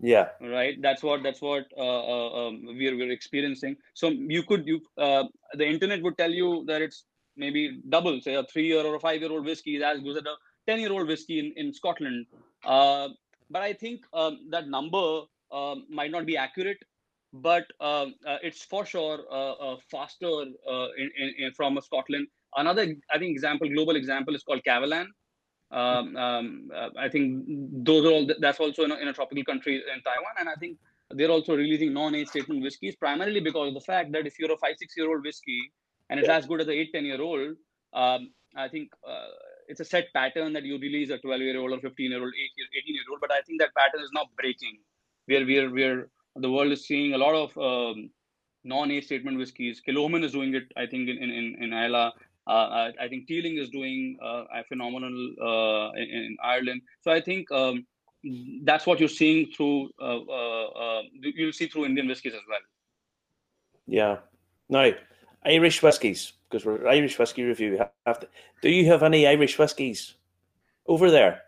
Yeah. 0.00 0.28
Right. 0.40 0.76
That's 0.82 1.02
what 1.02 1.22
that's 1.22 1.40
what 1.40 1.66
uh, 1.76 1.80
uh, 1.80 2.48
um, 2.48 2.62
we're 2.66 2.96
we're 2.96 3.12
experiencing. 3.12 3.76
So 3.94 4.10
you 4.10 4.42
could 4.42 4.66
you 4.66 4.80
uh, 4.98 5.24
the 5.54 5.66
internet 5.66 6.02
would 6.02 6.18
tell 6.18 6.30
you 6.30 6.64
that 6.66 6.82
it's 6.82 7.04
maybe 7.36 7.80
double, 7.88 8.20
say 8.20 8.34
a 8.34 8.44
three 8.44 8.66
year 8.66 8.84
or 8.84 8.96
a 8.96 9.00
five 9.00 9.20
year 9.20 9.30
old 9.30 9.44
whiskey 9.44 9.76
is 9.76 9.82
as 9.82 10.00
good 10.00 10.16
as 10.18 10.24
a 10.24 10.36
ten 10.68 10.80
year 10.80 10.92
old 10.92 11.08
whiskey 11.08 11.38
in 11.38 11.52
in 11.56 11.72
Scotland. 11.72 12.26
Uh, 12.64 13.08
but 13.50 13.62
I 13.62 13.72
think 13.72 14.02
um, 14.12 14.40
that 14.50 14.68
number 14.68 15.22
um, 15.52 15.86
might 15.88 16.10
not 16.10 16.26
be 16.26 16.36
accurate. 16.36 16.78
But 17.34 17.64
um, 17.80 18.14
uh, 18.24 18.38
it's 18.44 18.62
for 18.62 18.86
sure 18.86 19.18
uh, 19.28 19.76
faster 19.90 20.42
in, 20.42 20.54
in, 20.96 21.34
in, 21.38 21.52
from 21.52 21.78
Scotland. 21.82 22.28
Another, 22.56 22.94
I 23.12 23.18
think, 23.18 23.32
example, 23.32 23.68
global 23.68 23.96
example 23.96 24.36
is 24.36 24.44
called 24.44 24.62
Kavalan. 24.64 25.06
Um, 25.72 26.16
um, 26.16 26.70
uh, 26.72 26.90
I 26.96 27.08
think 27.08 27.44
those 27.48 28.04
are 28.04 28.12
all. 28.12 28.28
That's 28.38 28.60
also 28.60 28.84
in 28.84 28.92
a, 28.92 28.96
in 28.96 29.08
a, 29.08 29.12
tropical 29.12 29.42
country 29.42 29.76
in 29.76 30.02
Taiwan, 30.02 30.34
and 30.38 30.48
I 30.48 30.54
think 30.54 30.78
they're 31.10 31.30
also 31.30 31.56
releasing 31.56 31.92
non-age 31.92 32.28
statement 32.28 32.62
whiskies 32.62 32.94
primarily 32.94 33.40
because 33.40 33.68
of 33.68 33.74
the 33.74 33.80
fact 33.80 34.12
that 34.12 34.24
if 34.24 34.38
you're 34.38 34.52
a 34.52 34.56
five, 34.56 34.76
six-year-old 34.78 35.24
whiskey 35.24 35.72
and 36.08 36.20
it's 36.20 36.28
as 36.28 36.46
good 36.46 36.60
as 36.60 36.68
an 36.68 36.74
eight, 36.74 36.92
ten-year-old, 36.92 37.56
um, 37.92 38.30
I 38.56 38.68
think 38.68 38.90
uh, 39.08 39.26
it's 39.66 39.80
a 39.80 39.84
set 39.84 40.12
pattern 40.14 40.52
that 40.52 40.62
you 40.62 40.78
release 40.78 41.10
a 41.10 41.18
12-year-old 41.18 41.72
or 41.72 41.78
15-year-old, 41.78 42.32
18-year-old. 42.32 43.20
But 43.20 43.32
I 43.32 43.40
think 43.40 43.60
that 43.60 43.74
pattern 43.76 44.04
is 44.04 44.10
not 44.12 44.28
breaking. 44.36 44.78
Where 45.26 45.44
we're 45.44 45.70
we're 45.70 46.08
the 46.36 46.50
world 46.50 46.72
is 46.72 46.86
seeing 46.86 47.14
a 47.14 47.18
lot 47.18 47.34
of 47.34 47.56
um, 47.58 48.10
non-age 48.64 49.04
statement 49.04 49.38
whiskies. 49.38 49.80
Kilchoman 49.86 50.24
is 50.24 50.32
doing 50.32 50.54
it, 50.54 50.64
I 50.76 50.86
think, 50.86 51.08
in 51.08 51.18
in 51.18 51.56
in 51.60 51.72
Islay. 51.72 52.10
Uh, 52.46 52.90
I, 53.00 53.08
think 53.08 53.26
Teeling 53.26 53.56
is 53.56 53.70
doing 53.70 54.18
uh, 54.22 54.44
a 54.54 54.62
phenomenal 54.68 55.16
uh, 55.40 55.92
in, 55.92 56.08
in, 56.10 56.36
Ireland. 56.44 56.82
So 57.00 57.10
I 57.10 57.18
think 57.22 57.50
um, 57.50 57.86
that's 58.64 58.84
what 58.84 59.00
you're 59.00 59.08
seeing 59.08 59.46
through. 59.46 59.88
you'll 59.98 61.52
see 61.54 61.68
through 61.68 61.86
Indian 61.86 62.06
whiskies 62.06 62.34
as 62.34 62.42
well. 62.46 62.58
Yeah. 63.86 64.16
Now, 64.68 64.90
Irish 65.46 65.82
whiskies 65.82 66.34
because 66.54 66.64
we're 66.64 66.86
Irish 66.86 67.18
whiskey 67.18 67.42
review. 67.42 67.84
Have 68.06 68.20
to, 68.20 68.28
do 68.62 68.68
you 68.68 68.86
have 68.86 69.02
any 69.02 69.26
Irish 69.26 69.58
whiskies 69.58 70.14
over 70.86 71.10
there? 71.10 71.42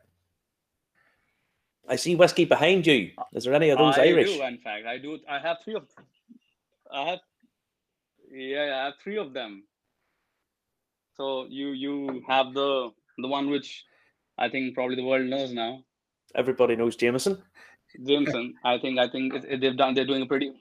I 1.88 1.96
see 1.96 2.16
whiskey 2.16 2.44
behind 2.44 2.86
you. 2.86 3.10
Is 3.32 3.44
there 3.44 3.54
any 3.54 3.70
of 3.70 3.78
those 3.78 3.96
I 3.98 4.06
Irish? 4.06 4.36
Do, 4.36 4.42
in 4.42 4.58
fact, 4.58 4.86
I 4.86 4.98
do. 4.98 5.18
I 5.28 5.38
have 5.38 5.58
three 5.64 5.74
of. 5.74 5.84
I 6.92 7.10
have. 7.10 7.18
Yeah, 8.30 8.78
I 8.80 8.84
have 8.86 8.94
three 9.02 9.18
of 9.18 9.32
them. 9.32 9.64
So 11.16 11.46
you 11.48 11.68
you 11.68 12.22
have 12.28 12.52
the 12.52 12.90
the 13.18 13.28
one 13.28 13.50
which 13.50 13.84
I 14.36 14.48
think 14.48 14.74
probably 14.74 14.96
the 14.96 15.04
world 15.04 15.26
knows 15.26 15.52
now. 15.52 15.84
Everybody 16.34 16.76
knows 16.76 16.96
Jameson. 16.96 17.42
Jameson. 18.04 18.54
I 18.64 18.78
think 18.78 18.98
I 18.98 19.08
think 19.08 19.34
it, 19.34 19.44
it, 19.48 19.60
they've 19.60 19.76
done. 19.76 19.94
They're 19.94 20.06
doing 20.06 20.22
a 20.22 20.26
pretty. 20.26 20.52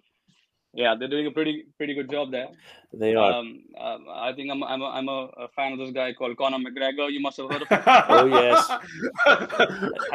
Yeah, 0.76 0.94
they're 1.00 1.08
doing 1.08 1.26
a 1.26 1.32
pretty 1.32 1.68
pretty 1.78 1.94
good 1.94 2.12
job 2.12 2.32
there. 2.32 2.50
They 2.94 3.16
are. 3.16 3.32
Um, 3.32 3.64
uh, 3.80 3.98
I 4.14 4.34
think 4.34 4.52
I'm 4.52 4.62
I'm 4.62 4.82
a, 4.82 4.88
I'm 4.88 5.08
a, 5.08 5.30
a, 5.38 5.48
fan 5.56 5.72
of 5.72 5.80
this 5.80 5.92
guy 5.92 6.12
called 6.12 6.36
Conor 6.36 6.58
McGregor. 6.58 7.10
You 7.10 7.22
must 7.22 7.38
have 7.38 7.50
heard 7.50 7.62
of 7.62 7.70
him. 7.70 7.82
oh 7.88 8.26
yes. 8.26 8.68
have 8.68 8.82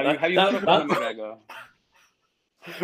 you 0.05 0.19
have 0.19 0.31
you 0.31 0.37
that, 0.37 0.52
heard 0.52 0.57
of 0.57 0.64
Conor 0.64 0.95
McGregor? 0.95 1.38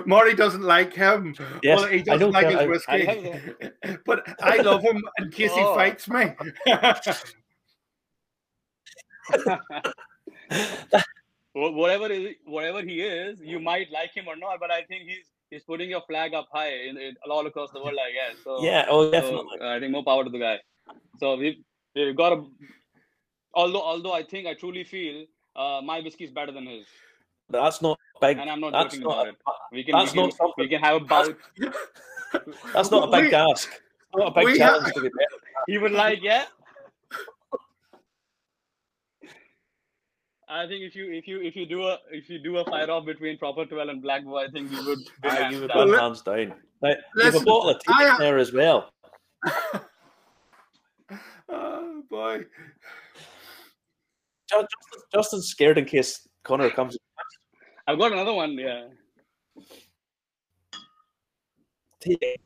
Marty 0.07 0.35
doesn't 0.35 0.63
like 0.63 0.95
him. 0.95 1.35
Yes, 1.63 1.81
well, 1.81 1.91
he 1.91 2.01
doesn't 2.03 2.31
like 2.31 2.49
his 2.49 2.67
whiskey. 2.67 3.07
I 3.09 3.53
but 4.07 4.27
I 4.41 4.63
love 4.63 4.81
him 4.83 5.05
in 5.19 5.31
case 5.31 5.51
oh. 5.53 5.59
he 5.59 5.65
fights 5.77 6.09
me. 6.09 6.33
whatever 11.53 12.11
is 12.11 12.37
whatever 12.47 12.81
he 12.81 13.03
is, 13.03 13.39
you 13.43 13.61
might 13.61 13.93
like 13.93 14.15
him 14.15 14.29
or 14.29 14.37
not, 14.37 14.61
but 14.61 14.71
I 14.71 14.85
think 14.85 15.09
he's 15.09 15.27
he's 15.51 15.63
putting 15.63 15.91
your 15.91 16.03
flag 16.03 16.35
up 16.35 16.49
high 16.53 16.73
in, 16.89 16.97
in 16.97 17.15
all 17.31 17.47
across 17.47 17.71
the 17.73 17.81
world, 17.83 17.99
I 18.01 18.13
guess. 18.13 18.43
So 18.45 18.63
yeah, 18.63 18.87
oh 18.89 19.11
definitely. 19.11 19.59
So, 19.59 19.69
I 19.69 19.81
think 19.81 19.93
more 19.93 20.05
power 20.05 20.25
to 20.25 20.31
the 20.31 20.39
guy. 20.39 20.59
So 21.19 21.37
we 21.37 21.65
we've 21.95 22.17
got 22.17 22.33
a. 22.33 22.45
Although 23.55 23.83
although 23.83 24.13
I 24.13 24.23
think 24.23 24.47
I 24.47 24.55
truly 24.55 24.85
feel 24.85 25.25
uh, 25.55 25.81
my 25.83 26.01
whiskey 26.01 26.25
is 26.25 26.31
better 26.31 26.53
than 26.53 26.67
his. 26.67 26.87
That's 27.49 27.81
not 27.81 27.99
big. 28.21 28.39
And 28.39 28.51
I'm 28.51 28.61
not 28.61 28.73
that's 28.73 28.95
joking 28.95 29.09
not, 29.09 29.13
about 29.13 29.29
it. 29.29 29.37
We 29.73 29.85
can, 29.85 29.93
that's 29.93 30.13
we 30.13 30.19
can, 30.19 30.31
not 30.41 30.59
we 30.59 30.69
can 30.69 30.81
have 30.81 31.03
a 31.03 31.05
bout. 31.05 31.37
That's 32.75 32.91
not 32.91 33.09
a 33.09 33.11
big 33.11 33.31
we, 33.31 33.35
ask. 33.35 33.71
Not 34.15 34.37
a 34.37 34.45
big 34.45 34.59
challenge 34.59 34.85
have, 34.85 34.95
to 34.95 35.01
be 35.01 35.09
better. 35.09 35.43
He 35.69 35.79
would 35.79 35.93
like, 35.93 36.23
yeah. 36.23 36.47
I 40.49 40.67
think 40.69 40.83
if 40.83 40.95
you 40.95 41.13
if 41.13 41.27
you 41.27 41.41
if 41.43 41.57
you 41.57 41.67
do 41.67 41.83
a 41.83 41.99
if 42.13 42.31
you 42.31 42.39
do 42.39 42.59
a 42.59 42.65
fight 42.65 42.89
off 42.89 43.05
between 43.05 43.37
Proper 43.37 43.67
Twelve 43.67 43.89
and 43.89 44.01
Black 44.01 44.25
Boy, 44.25 44.45
I 44.45 44.49
think 44.49 44.71
we 44.71 44.77
would. 44.77 44.99
You 45.51 45.63
would 45.63 45.75
win 45.75 45.95
hands 45.95 46.23
down. 46.23 46.55
Now, 46.83 46.95
you 47.17 47.23
have 47.25 47.35
a 47.35 47.41
bottle 47.41 47.71
of 47.71 47.83
tea 47.83 48.05
in 48.05 48.17
there 48.19 48.39
as 48.39 48.53
well. 48.53 48.93
oh 51.49 52.03
boy! 52.09 52.45
Justin, 54.49 54.69
Justin's 55.13 55.49
scared 55.49 55.79
in 55.79 55.85
case 55.85 56.29
Conor 56.45 56.71
comes. 56.71 56.97
I've 57.89 57.99
got 57.99 58.13
another 58.13 58.35
one. 58.35 58.53
Yeah. 58.53 58.85
Tea. 62.01 62.37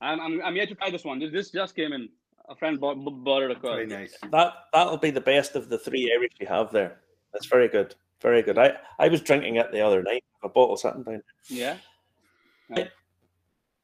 I'm, 0.00 0.20
I'm, 0.20 0.42
I'm 0.42 0.56
yet 0.56 0.68
to 0.68 0.74
try 0.74 0.90
this 0.90 1.04
one. 1.04 1.20
This, 1.20 1.30
this 1.30 1.50
just 1.50 1.76
came 1.76 1.92
in. 1.92 2.08
A 2.48 2.56
friend 2.56 2.78
bought, 2.78 2.96
bought 3.24 3.42
it 3.42 3.52
across. 3.52 3.76
Very 3.76 3.86
nice. 3.86 4.18
That 4.30 4.52
that'll 4.72 4.98
be 4.98 5.10
the 5.10 5.20
best 5.20 5.54
of 5.54 5.68
the 5.68 5.78
three 5.78 6.10
areas 6.12 6.32
you 6.38 6.46
have 6.46 6.72
there. 6.72 6.98
That's 7.34 7.46
very 7.46 7.68
good. 7.68 7.94
Very 8.22 8.40
good. 8.42 8.56
I, 8.56 8.76
I 8.98 9.08
was 9.08 9.20
drinking 9.20 9.56
it 9.56 9.70
the 9.72 9.82
other 9.82 10.02
night. 10.02 10.24
A 10.42 10.48
bottle 10.48 10.76
sitting 10.76 11.02
down. 11.02 11.22
Yeah. 11.48 11.76
yeah. 12.70 12.86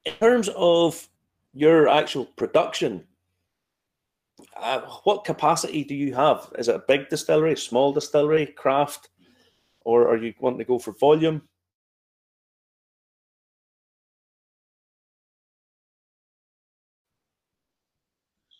In 0.06 0.12
terms 0.14 0.48
of 0.56 1.06
your 1.52 1.88
actual 1.88 2.24
production, 2.24 3.04
uh, 4.56 4.80
what 5.04 5.24
capacity 5.24 5.84
do 5.84 5.94
you 5.94 6.14
have? 6.14 6.50
Is 6.58 6.68
it 6.68 6.76
a 6.76 6.84
big 6.86 7.08
distillery, 7.08 7.56
small 7.56 7.92
distillery, 7.92 8.46
craft, 8.46 9.10
or 9.80 10.08
are 10.08 10.16
you 10.16 10.32
wanting 10.38 10.60
to 10.60 10.64
go 10.64 10.78
for 10.78 10.92
volume? 10.92 11.42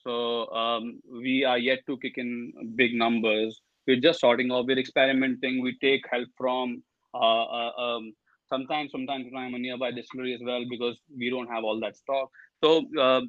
So 0.05 0.51
um, 0.51 1.01
we 1.11 1.45
are 1.45 1.59
yet 1.59 1.81
to 1.87 1.97
kick 1.99 2.15
in 2.17 2.53
big 2.75 2.95
numbers. 2.95 3.61
We're 3.91 4.01
just 4.01 4.21
sorting 4.21 4.53
out. 4.53 4.67
We're 4.67 4.79
experimenting. 4.79 5.61
We 5.61 5.77
take 5.83 6.05
help 6.09 6.29
from 6.37 6.81
uh, 7.13 7.45
uh, 7.61 7.73
um, 7.85 8.13
sometimes, 8.49 8.93
sometimes 8.93 9.27
from 9.29 9.55
a 9.55 9.59
nearby 9.59 9.91
distillery 9.91 10.33
as 10.33 10.41
well 10.45 10.65
because 10.71 10.97
we 11.17 11.29
don't 11.29 11.49
have 11.49 11.65
all 11.65 11.81
that 11.81 11.97
stock. 11.97 12.31
So, 12.63 12.85
uh, 12.97 13.23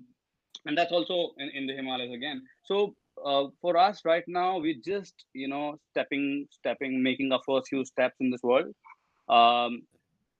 and 0.67 0.77
that's 0.77 0.91
also 0.91 1.31
in, 1.39 1.49
in 1.55 1.65
the 1.65 1.73
Himalayas 1.73 2.13
again. 2.13 2.43
So 2.63 2.93
uh, 3.25 3.45
for 3.59 3.75
us 3.75 4.01
right 4.05 4.23
now, 4.27 4.59
we're 4.59 4.83
just 4.85 5.25
you 5.33 5.47
know 5.47 5.79
stepping, 5.89 6.45
stepping, 6.51 7.01
making 7.01 7.31
our 7.31 7.41
first 7.43 7.69
few 7.69 7.83
steps 7.83 8.17
in 8.19 8.29
this 8.29 8.43
world. 8.43 8.67
Um, 9.29 9.81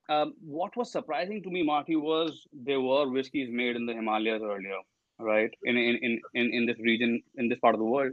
um, 0.08 0.36
what 0.46 0.78
was 0.78 0.92
surprising 0.92 1.42
to 1.42 1.50
me, 1.50 1.64
Marty, 1.64 1.96
was 1.96 2.48
there 2.54 2.82
were 2.82 3.10
whiskeys 3.10 3.50
made 3.52 3.76
in 3.76 3.88
the 3.88 3.94
Himalayas 3.94 4.44
earlier 4.44 4.82
right 5.20 5.52
in 5.64 5.78
in 5.78 5.96
in 6.02 6.22
in, 6.34 6.54
in 6.54 6.66
this 6.66 6.80
region 6.80 7.22
in 7.36 7.48
this 7.48 7.60
part 7.60 7.76
of 7.76 7.80
the 7.80 7.86
world 7.86 8.12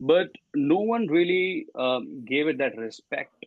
but 0.00 0.28
no 0.54 0.78
one 0.78 1.06
really 1.06 1.66
um, 1.74 2.24
gave 2.24 2.48
it 2.48 2.58
that 2.58 2.76
respect. 2.76 3.46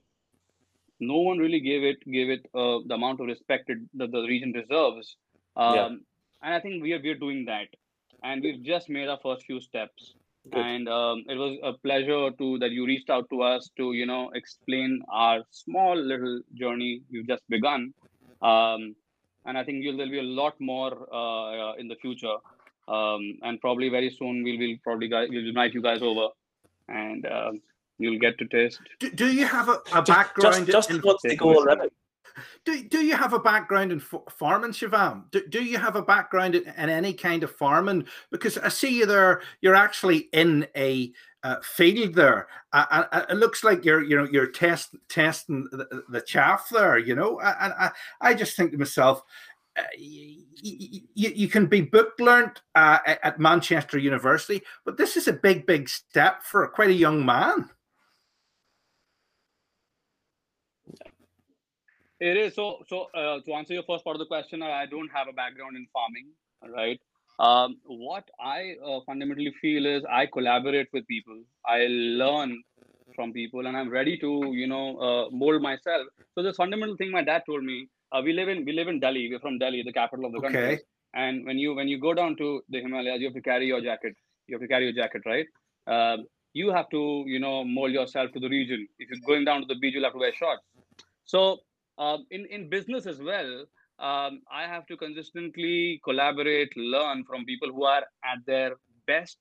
No 1.00 1.20
one 1.20 1.38
really 1.38 1.60
gave 1.60 1.84
it 1.84 2.04
gave 2.06 2.30
it 2.30 2.46
uh, 2.54 2.80
the 2.86 2.96
amount 2.96 3.22
of 3.22 3.28
respect 3.28 3.72
that 3.94 4.12
the 4.12 4.22
region 4.24 4.52
deserves. 4.52 5.16
Um, 5.56 5.76
yeah. 5.76 5.88
and 6.44 6.54
i 6.54 6.60
think 6.60 6.82
we 6.82 6.94
are 6.94 7.02
we're 7.02 7.18
doing 7.18 7.46
that. 7.46 7.68
And 8.22 8.44
we've 8.44 8.62
just 8.64 8.90
made 8.90 9.08
our 9.08 9.20
first 9.22 9.46
few 9.46 9.62
steps. 9.62 10.16
Good. 10.52 10.66
and 10.66 10.88
um, 10.88 11.26
it 11.28 11.38
was 11.38 11.58
a 11.64 11.74
pleasure 11.74 12.32
to 12.32 12.58
that 12.60 12.72
you 12.72 12.86
reached 12.86 13.10
out 13.10 13.30
to 13.30 13.42
us 13.42 13.70
to 13.78 13.92
you 13.94 14.06
know 14.06 14.32
explain 14.34 15.02
our 15.12 15.44
small 15.52 15.96
little 15.98 16.42
journey 16.54 17.02
we've 17.12 17.28
just 17.28 17.44
begun. 17.50 17.94
Um, 18.42 18.96
and 19.46 19.58
i 19.58 19.64
think 19.64 19.84
there'll 19.84 20.10
be 20.10 20.20
a 20.20 20.32
lot 20.42 20.56
more 20.60 20.92
uh, 21.14 21.74
in 21.76 21.88
the 21.88 21.96
future 22.02 22.36
um, 22.90 23.38
and 23.44 23.62
probably 23.62 23.90
very 23.90 24.10
soon 24.18 24.44
we'll, 24.44 24.58
we'll 24.58 24.78
probably 24.84 25.08
guys, 25.08 25.30
we'll 25.30 25.48
invite 25.48 25.74
you 25.74 25.82
guys 25.82 26.02
over 26.02 26.30
and 26.88 27.26
uh, 27.26 27.52
you'll 27.98 28.20
get 28.20 28.38
to 28.40 28.48
taste. 28.48 28.80
Do, 29.00 29.12
do 29.12 29.32
you 29.32 29.46
have 29.46 29.70
a, 29.70 29.80
a 29.94 30.02
background? 30.02 30.66
Just, 30.66 30.90
just 30.90 30.92
in, 30.92 31.02
wants 31.02 31.22
to 31.24 31.36
go 31.36 31.56
already. 31.56 31.90
Do, 32.66 32.84
do 32.84 33.06
you 33.06 33.16
have 33.16 33.34
a 33.34 33.40
background 33.40 33.92
in 33.92 34.00
farming, 34.00 34.72
Shivam? 34.72 35.30
Do, 35.32 35.46
do 35.48 35.64
you 35.64 35.78
have 35.78 35.96
a 35.96 36.02
background 36.02 36.56
in, 36.56 36.64
in, 36.64 36.90
any 36.90 37.14
kind 37.14 37.44
of 37.44 37.56
farming? 37.56 38.06
Because 38.32 38.58
I 38.58 38.70
see 38.70 38.98
you 38.98 39.06
there, 39.06 39.42
you're 39.62 39.76
actually 39.76 40.30
in 40.34 40.68
a 40.76 41.12
uh, 41.44 41.58
field 41.62 42.16
there. 42.16 42.48
Uh, 42.74 43.06
uh, 43.12 43.26
it 43.30 43.38
looks 43.38 43.64
like 43.64 43.86
you're, 43.86 44.04
you 44.04 44.16
know, 44.16 44.28
you're 44.32 44.48
test, 44.48 44.96
testing 45.10 45.68
the, 45.72 46.04
the 46.10 46.22
chaff 46.22 46.70
there, 46.72 46.98
you 46.98 47.16
know. 47.16 47.40
And 47.40 47.74
I, 47.74 47.92
I 48.22 48.34
just 48.34 48.56
think 48.56 48.72
to 48.72 48.78
myself, 48.78 49.20
uh, 49.20 49.24
you, 49.98 50.44
you, 51.14 51.48
can 51.48 51.66
be 51.68 51.82
book 51.82 52.14
learned 52.20 52.60
uh, 52.76 53.00
at 53.06 53.40
Manchester 53.40 53.98
University, 53.98 54.62
but 54.86 54.98
this 54.98 55.16
is 55.16 55.28
a 55.28 55.34
big, 55.34 55.66
big 55.66 55.90
step 55.90 56.44
for 56.44 56.68
quite 56.68 56.90
a 56.90 56.94
young 56.94 57.26
man. 57.26 57.70
It 62.20 62.36
is 62.36 62.56
so. 62.56 62.84
So 62.88 63.08
uh, 63.16 63.40
to 63.46 63.54
answer 63.54 63.74
your 63.74 63.84
first 63.84 64.04
part 64.04 64.16
of 64.16 64.20
the 64.20 64.26
question, 64.26 64.62
I 64.62 64.86
don't 64.86 65.10
have 65.14 65.28
a 65.30 65.34
background 65.34 65.78
in 65.78 65.88
farming, 65.94 66.28
right? 66.76 67.00
Um, 67.40 67.78
what 67.86 68.26
I 68.42 68.76
uh, 68.86 69.00
fundamentally 69.06 69.54
feel 69.62 69.86
is 69.86 70.04
I 70.12 70.26
collaborate 70.26 70.90
with 70.92 71.08
people. 71.08 71.42
I 71.66 71.88
learn 71.88 72.62
from 73.16 73.32
people, 73.32 73.68
and 73.68 73.78
I'm 73.78 73.90
ready 73.90 74.18
to, 74.18 74.52
you 74.54 74.68
know, 74.68 74.98
uh, 74.98 75.30
mold 75.32 75.62
myself. 75.62 76.08
So 76.36 76.44
this 76.44 76.58
fundamental 76.58 76.98
thing 76.98 77.12
my 77.12 77.24
dad 77.24 77.44
told 77.46 77.64
me. 77.64 77.88
Uh, 78.12 78.22
we 78.24 78.34
live 78.34 78.50
in 78.50 78.66
we 78.66 78.72
live 78.72 78.88
in 78.88 79.00
Delhi. 79.00 79.30
We're 79.30 79.40
from 79.40 79.60
Delhi, 79.60 79.84
the 79.84 79.94
capital 79.94 80.26
of 80.26 80.32
the 80.32 80.40
okay. 80.40 80.48
country. 80.48 80.80
And 81.14 81.46
when 81.46 81.58
you 81.58 81.74
when 81.76 81.88
you 81.88 82.00
go 82.00 82.14
down 82.14 82.36
to 82.38 82.62
the 82.70 82.82
Himalayas, 82.82 83.20
you 83.20 83.28
have 83.28 83.36
to 83.36 83.42
carry 83.42 83.68
your 83.68 83.82
jacket. 83.82 84.16
You 84.48 84.56
have 84.56 84.62
to 84.62 84.68
carry 84.68 84.86
your 84.86 84.94
jacket, 84.94 85.22
right? 85.26 85.46
Um, 85.88 86.26
you 86.54 86.72
have 86.72 86.90
to, 86.90 87.24
you 87.28 87.40
know, 87.40 87.64
mold 87.64 87.92
yourself 87.92 88.32
to 88.34 88.40
the 88.40 88.50
region. 88.50 88.88
If 88.98 89.10
you're 89.10 89.20
going 89.26 89.46
down 89.46 89.62
to 89.62 89.68
the 89.68 89.76
beach, 89.76 89.94
you'll 89.94 90.04
have 90.04 90.14
to 90.14 90.20
wear 90.20 90.34
shorts. 90.34 90.64
So 91.26 91.58
um, 91.98 92.26
in 92.32 92.46
in 92.48 92.70
business 92.70 93.06
as 93.06 93.22
well, 93.22 93.66
um, 94.00 94.42
I 94.52 94.64
have 94.64 94.86
to 94.88 94.98
consistently 94.98 96.02
collaborate, 96.04 96.76
learn 96.76 97.24
from 97.26 97.46
people 97.46 97.72
who 97.72 97.84
are 97.84 98.04
at 98.24 98.40
their 98.46 98.74
best, 99.06 99.38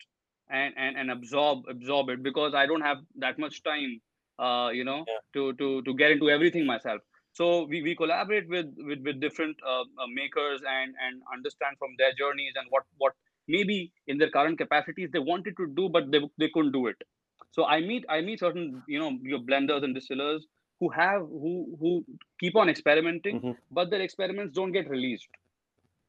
and 0.51 0.75
and, 0.77 0.97
and 0.97 1.11
absorb 1.11 1.65
absorb 1.69 2.11
it 2.11 2.23
because 2.23 2.55
I 2.55 2.67
don't 2.67 2.83
have 2.83 2.99
that 3.17 3.39
much 3.39 3.63
time, 3.63 4.01
uh, 4.39 4.71
you 4.73 4.85
know, 4.85 5.05
yeah. 5.07 5.21
to 5.35 5.53
to 5.55 5.83
to 5.83 5.95
get 5.95 6.11
into 6.11 6.29
everything 6.29 6.67
myself. 6.67 7.01
So 7.39 7.47
we, 7.71 7.83
we 7.83 7.95
collaborate 7.95 8.49
with 8.49 8.69
with, 8.89 9.01
with 9.09 9.21
different 9.21 9.57
uh, 9.73 9.83
uh, 10.03 10.09
makers 10.21 10.61
and 10.77 10.95
and 11.07 11.23
understand 11.33 11.77
from 11.79 11.95
their 11.99 12.13
journeys 12.21 12.55
and 12.57 12.67
what 12.71 12.85
what 13.03 13.13
maybe 13.57 13.93
in 14.09 14.19
their 14.19 14.31
current 14.37 14.59
capacities 14.59 15.11
they 15.13 15.25
wanted 15.33 15.57
to 15.61 15.67
do 15.81 15.89
but 15.89 16.11
they 16.11 16.21
they 16.39 16.51
couldn't 16.55 16.73
do 16.73 16.87
it. 16.89 16.97
So 17.51 17.65
I 17.65 17.81
meet 17.81 18.05
I 18.09 18.21
meet 18.23 18.41
certain 18.41 18.83
you 18.89 18.99
know 18.99 19.13
your 19.35 19.41
blenders 19.51 19.85
and 19.85 19.95
distillers 19.95 20.49
who 20.81 20.91
have 20.91 21.23
who 21.45 21.77
who 21.81 21.93
keep 22.41 22.57
on 22.57 22.69
experimenting 22.69 23.41
mm-hmm. 23.41 23.53
but 23.71 23.91
their 23.91 24.01
experiments 24.01 24.55
don't 24.55 24.73
get 24.73 24.89
released 24.89 25.29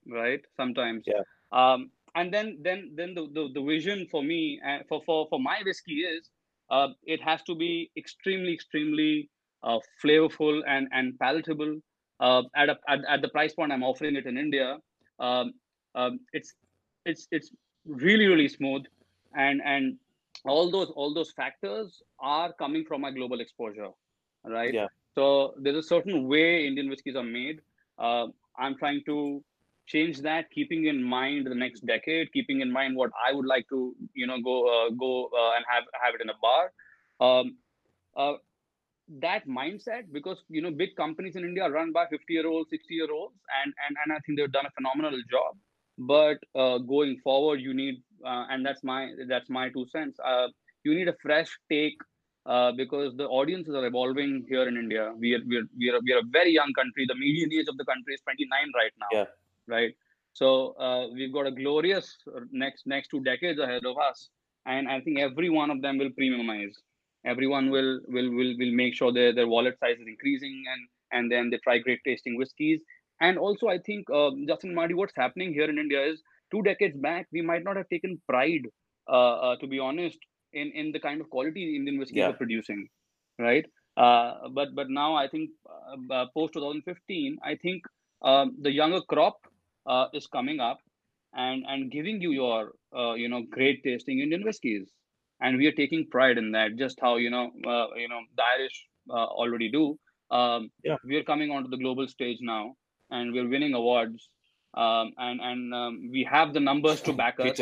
right 0.07 0.41
sometimes 0.55 1.03
yeah 1.07 1.24
um 1.51 1.89
and 2.15 2.33
then 2.33 2.57
then 2.62 2.91
then 2.95 3.13
the 3.13 3.24
the, 3.38 3.48
the 3.55 3.63
vision 3.63 4.07
for 4.12 4.24
me 4.24 4.59
and 4.63 4.81
uh, 4.81 4.86
for 4.89 5.01
for 5.05 5.27
for 5.29 5.39
my 5.39 5.57
whiskey 5.65 6.00
is 6.12 6.29
uh, 6.69 6.88
it 7.03 7.21
has 7.21 7.41
to 7.43 7.55
be 7.55 7.91
extremely 7.98 8.53
extremely 8.53 9.29
uh, 9.63 9.79
flavorful 10.03 10.61
and 10.67 10.87
and 10.91 11.17
palatable 11.19 11.79
uh, 12.19 12.43
at, 12.55 12.69
a, 12.69 12.77
at 12.87 12.99
at 13.07 13.21
the 13.21 13.29
price 13.29 13.53
point 13.53 13.71
I'm 13.71 13.83
offering 13.83 14.15
it 14.15 14.25
in 14.25 14.37
India. 14.37 14.77
Um, 15.19 15.53
um, 15.95 16.19
it's 16.33 16.53
it's 17.05 17.27
it's 17.31 17.51
really 17.85 18.27
really 18.27 18.47
smooth 18.47 18.83
and 19.35 19.61
and 19.65 19.97
all 20.45 20.71
those 20.71 20.89
all 20.91 21.13
those 21.13 21.31
factors 21.31 22.01
are 22.19 22.53
coming 22.53 22.85
from 22.85 23.01
my 23.01 23.11
global 23.11 23.41
exposure 23.41 23.89
right? 24.45 24.73
Yeah. 24.73 24.87
So 25.15 25.53
there's 25.59 25.77
a 25.77 25.83
certain 25.83 26.27
way 26.27 26.65
Indian 26.65 26.89
whiskies 26.89 27.15
are 27.15 27.23
made. 27.23 27.61
Uh, 27.97 28.27
I'm 28.57 28.77
trying 28.77 29.01
to 29.05 29.43
change 29.87 30.21
that, 30.21 30.49
keeping 30.51 30.85
in 30.85 31.03
mind 31.03 31.47
the 31.47 31.55
next 31.55 31.85
decade, 31.85 32.31
keeping 32.31 32.61
in 32.61 32.71
mind 32.71 32.95
what 32.95 33.11
I 33.27 33.33
would 33.33 33.45
like 33.45 33.67
to, 33.69 33.95
you 34.13 34.27
know, 34.27 34.39
go 34.41 34.67
uh, 34.67 34.89
go 34.91 35.25
uh, 35.25 35.55
and 35.55 35.65
have 35.67 35.83
have 36.01 36.15
it 36.15 36.21
in 36.21 36.29
a 36.29 36.37
bar. 36.41 36.71
Um, 37.19 37.57
uh, 38.15 38.34
that 39.19 39.48
mindset, 39.48 40.12
because 40.12 40.38
you 40.50 40.62
know, 40.62 40.72
big 40.72 40.95
companies 40.95 41.36
in 41.36 41.43
India 41.43 41.63
are 41.63 41.72
run 41.72 41.91
by 41.91 42.06
50 42.10 42.34
year 42.34 42.48
olds, 42.48 42.69
60 42.69 42.93
year 42.93 43.12
olds, 43.12 43.36
and 43.63 43.74
and 43.88 43.98
and 44.04 44.13
I 44.13 44.19
think 44.26 44.38
they've 44.38 44.52
done 44.52 44.65
a 44.65 44.72
phenomenal 44.72 45.19
job. 45.30 45.56
But 45.98 46.38
uh, 46.56 46.78
going 46.78 47.19
forward, 47.24 47.60
you 47.60 47.74
need, 47.74 48.02
uh, 48.26 48.45
and 48.50 48.65
that's 48.65 48.84
my 48.84 49.10
that's 49.28 49.50
my 49.50 49.69
two 49.69 49.86
cents. 49.88 50.17
Uh, 50.24 50.48
you 50.84 50.95
need 50.95 51.08
a 51.08 51.15
fresh 51.22 51.50
take 51.69 51.98
uh, 52.45 52.72
because 52.72 53.15
the 53.17 53.28
audiences 53.28 53.76
are 53.76 53.86
evolving 53.86 54.45
here 54.48 54.67
in 54.67 54.78
India. 54.78 55.12
We 55.17 55.36
are, 55.36 55.41
we 55.45 55.58
are, 55.58 55.67
we 55.78 55.89
are, 55.89 56.00
we 56.04 56.13
are 56.13 56.19
a 56.19 56.30
very 56.32 56.52
young 56.52 56.72
country. 56.74 57.06
The 57.08 57.15
median 57.15 57.52
age 57.52 57.67
of 57.67 57.78
the 57.78 57.86
country 57.86 58.13
is 58.13 58.22
29 58.22 58.72
right 58.76 58.91
now. 59.00 59.08
Yeah. 59.12 59.26
Right. 59.67 59.93
So 60.34 60.74
uh, 60.80 61.08
we've 61.13 61.34
got 61.34 61.48
a 61.48 61.52
glorious 61.52 62.17
next 62.52 62.88
next 62.88 63.10
two 63.10 63.22
decades 63.22 63.60
ahead 63.60 63.86
of 63.86 63.98
us, 63.98 64.30
and 64.65 64.88
I 64.88 65.02
think 65.02 65.19
every 65.19 65.50
one 65.50 65.69
of 65.69 65.82
them 65.82 65.98
will 65.98 66.12
premiumize. 66.12 66.76
Everyone 67.25 67.69
will 67.69 67.99
will 68.08 68.29
will 68.32 68.55
will 68.58 68.73
make 68.73 68.95
sure 68.95 69.12
their 69.12 69.34
their 69.34 69.47
wallet 69.47 69.77
size 69.79 69.97
is 69.99 70.08
increasing, 70.08 70.63
and 70.71 70.88
and 71.12 71.32
then 71.32 71.49
they 71.49 71.58
try 71.58 71.77
great 71.77 71.99
tasting 72.05 72.38
whiskies. 72.38 72.79
And 73.21 73.38
also, 73.38 73.67
I 73.67 73.77
think 73.79 74.10
um, 74.10 74.45
Justin 74.47 74.73
Marty, 74.73 74.93
what's 74.93 75.15
happening 75.15 75.53
here 75.53 75.69
in 75.69 75.77
India 75.77 76.01
is 76.01 76.21
two 76.51 76.62
decades 76.62 76.97
back 76.97 77.27
we 77.34 77.41
might 77.41 77.63
not 77.63 77.75
have 77.75 77.89
taken 77.89 78.21
pride, 78.27 78.65
uh, 79.10 79.36
uh 79.47 79.55
to 79.58 79.67
be 79.67 79.79
honest, 79.79 80.17
in 80.53 80.71
in 80.71 80.91
the 80.91 80.99
kind 80.99 81.21
of 81.21 81.29
quality 81.29 81.75
Indian 81.75 81.99
whiskey 81.99 82.19
yeah. 82.19 82.29
are 82.29 82.34
producing, 82.34 82.88
right? 83.38 83.65
Uh, 83.97 84.47
but 84.53 84.73
but 84.73 84.89
now 84.89 85.15
I 85.15 85.27
think 85.27 85.49
uh, 85.69 86.13
uh 86.13 86.25
post 86.34 86.53
2015, 86.53 87.38
I 87.43 87.55
think 87.55 87.84
um, 88.21 88.55
the 88.62 88.71
younger 88.71 89.01
crop 89.01 89.38
uh, 89.86 90.08
is 90.13 90.27
coming 90.27 90.60
up 90.60 90.79
and 91.34 91.65
and 91.67 91.91
giving 91.91 92.21
you 92.21 92.32
your 92.32 92.73
uh, 92.97 93.13
you 93.13 93.29
know 93.29 93.43
great 93.49 93.84
tasting 93.84 94.19
Indian 94.19 94.43
whiskies, 94.43 94.88
and 95.41 95.58
we 95.58 95.67
are 95.67 95.71
taking 95.71 96.08
pride 96.08 96.38
in 96.38 96.52
that. 96.52 96.75
Just 96.78 96.99
how 97.02 97.17
you 97.17 97.30
know 97.30 97.52
uh, 97.65 97.88
you 97.95 98.08
know 98.08 98.21
the 98.36 98.43
Irish 98.58 98.88
already 99.10 99.69
do. 99.69 99.97
Um, 100.32 100.71
yeah. 100.84 100.97
We 101.04 101.15
are 101.17 101.23
coming 101.23 101.52
onto 101.52 101.69
the 101.69 101.78
global 101.78 102.08
stage 102.08 102.38
now, 102.41 102.75
and 103.10 103.34
we're 103.34 103.47
winning 103.47 103.73
awards. 103.73 104.30
Um, 104.75 105.13
and 105.17 105.41
and 105.41 105.73
um, 105.73 106.10
we 106.12 106.23
have 106.30 106.54
the 106.54 106.60
numbers 106.60 107.02
to 107.02 107.13
back 107.13 107.39
us 107.39 107.60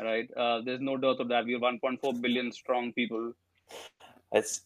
right? 0.00 0.28
Uh, 0.36 0.60
there's 0.64 0.80
no 0.80 0.96
doubt 0.96 1.20
of 1.20 1.28
that. 1.28 1.44
We're 1.44 1.58
1.4 1.58 2.20
billion 2.20 2.52
strong 2.52 2.92
people. 2.92 3.32
It's 4.32 4.62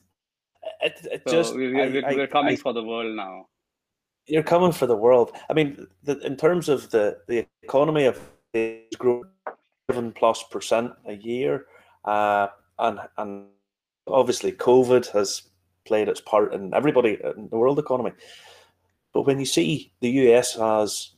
it, 0.80 0.98
it 1.10 1.22
so 1.26 1.32
just 1.32 1.54
we're, 1.54 1.74
we're, 1.74 2.06
I, 2.06 2.14
we're 2.14 2.26
coming 2.26 2.54
I, 2.54 2.56
for 2.56 2.72
the 2.72 2.82
world 2.82 3.14
now. 3.16 3.46
You're 4.26 4.42
coming 4.42 4.72
for 4.72 4.86
the 4.86 4.96
world. 4.96 5.32
I 5.48 5.54
mean, 5.54 5.86
the, 6.02 6.18
in 6.20 6.36
terms 6.36 6.68
of 6.68 6.90
the 6.90 7.18
the 7.28 7.46
economy 7.62 8.06
of 8.06 8.20
growing 8.98 9.24
seven 9.90 10.12
plus 10.12 10.42
percent 10.44 10.92
a 11.06 11.14
year, 11.14 11.66
uh, 12.06 12.48
and 12.78 13.00
and 13.18 13.46
obviously 14.06 14.52
COVID 14.52 15.10
has 15.12 15.42
played 15.84 16.08
its 16.08 16.20
part 16.20 16.52
in 16.54 16.74
everybody 16.74 17.18
in 17.36 17.48
the 17.50 17.56
world 17.56 17.78
economy. 17.78 18.12
But 19.12 19.22
when 19.22 19.38
you 19.38 19.46
see 19.46 19.92
the 20.00 20.10
US 20.10 20.54
has 20.54 21.12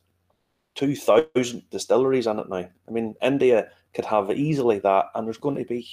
two 0.75 0.95
thousand 0.95 1.63
distilleries 1.71 2.27
in 2.27 2.39
it 2.39 2.49
now, 2.49 2.69
I 2.89 2.91
mean 2.91 3.15
India 3.23 3.71
could 3.95 4.05
have 4.05 4.31
easily 4.31 4.79
that, 4.81 5.07
and 5.15 5.27
there's 5.27 5.39
going 5.39 5.57
to 5.57 5.65
be 5.65 5.87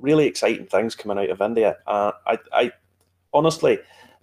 really 0.00 0.26
exciting 0.26 0.66
things 0.66 0.94
coming 0.94 1.18
out 1.18 1.30
of 1.30 1.40
India. 1.40 1.76
Uh, 1.86 2.12
I, 2.26 2.38
I 2.52 2.72
honestly 3.32 3.78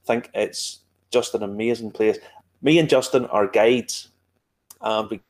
think 0.06 0.30
it's 0.34 0.80
just 1.12 1.36
an 1.36 1.44
amazing 1.44 1.92
place. 1.92 2.18
Me 2.62 2.80
and 2.80 2.90
Justin 2.90 3.26
are 3.28 3.48
guides, 3.48 4.10
and 4.82 5.10
we 5.10 5.22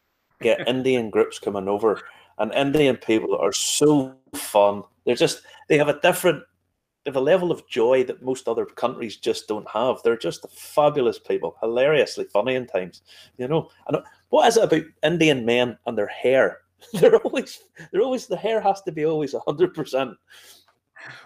get 0.41 0.67
Indian 0.67 1.09
groups 1.09 1.39
coming 1.39 1.67
over, 1.67 2.01
and 2.39 2.53
Indian 2.53 2.97
people 2.97 3.37
are 3.37 3.53
so 3.53 4.15
fun. 4.33 4.83
They're 5.05 5.15
just 5.15 5.41
they 5.67 5.77
have 5.77 5.89
a 5.89 5.99
different 5.99 6.43
they 7.03 7.11
have 7.11 7.15
a 7.15 7.21
level 7.21 7.51
of 7.51 7.67
joy 7.67 8.03
that 8.05 8.23
most 8.23 8.47
other 8.47 8.65
countries 8.65 9.17
just 9.17 9.47
don't 9.47 9.69
have. 9.69 9.97
They're 10.03 10.17
just 10.17 10.45
fabulous 10.51 11.19
people, 11.19 11.55
hilariously 11.61 12.25
funny 12.25 12.55
in 12.55 12.67
times, 12.67 13.01
you 13.37 13.47
know. 13.47 13.69
And 13.87 13.97
what 14.29 14.47
is 14.47 14.57
it 14.57 14.63
about 14.63 14.83
Indian 15.03 15.45
men 15.45 15.77
and 15.85 15.97
their 15.97 16.07
hair? 16.07 16.59
they're 16.93 17.17
always 17.17 17.59
they're 17.91 18.01
always 18.01 18.27
the 18.27 18.37
hair 18.37 18.61
has 18.61 18.81
to 18.83 18.91
be 18.91 19.05
always 19.05 19.35
hundred 19.45 19.73
percent. 19.73 20.11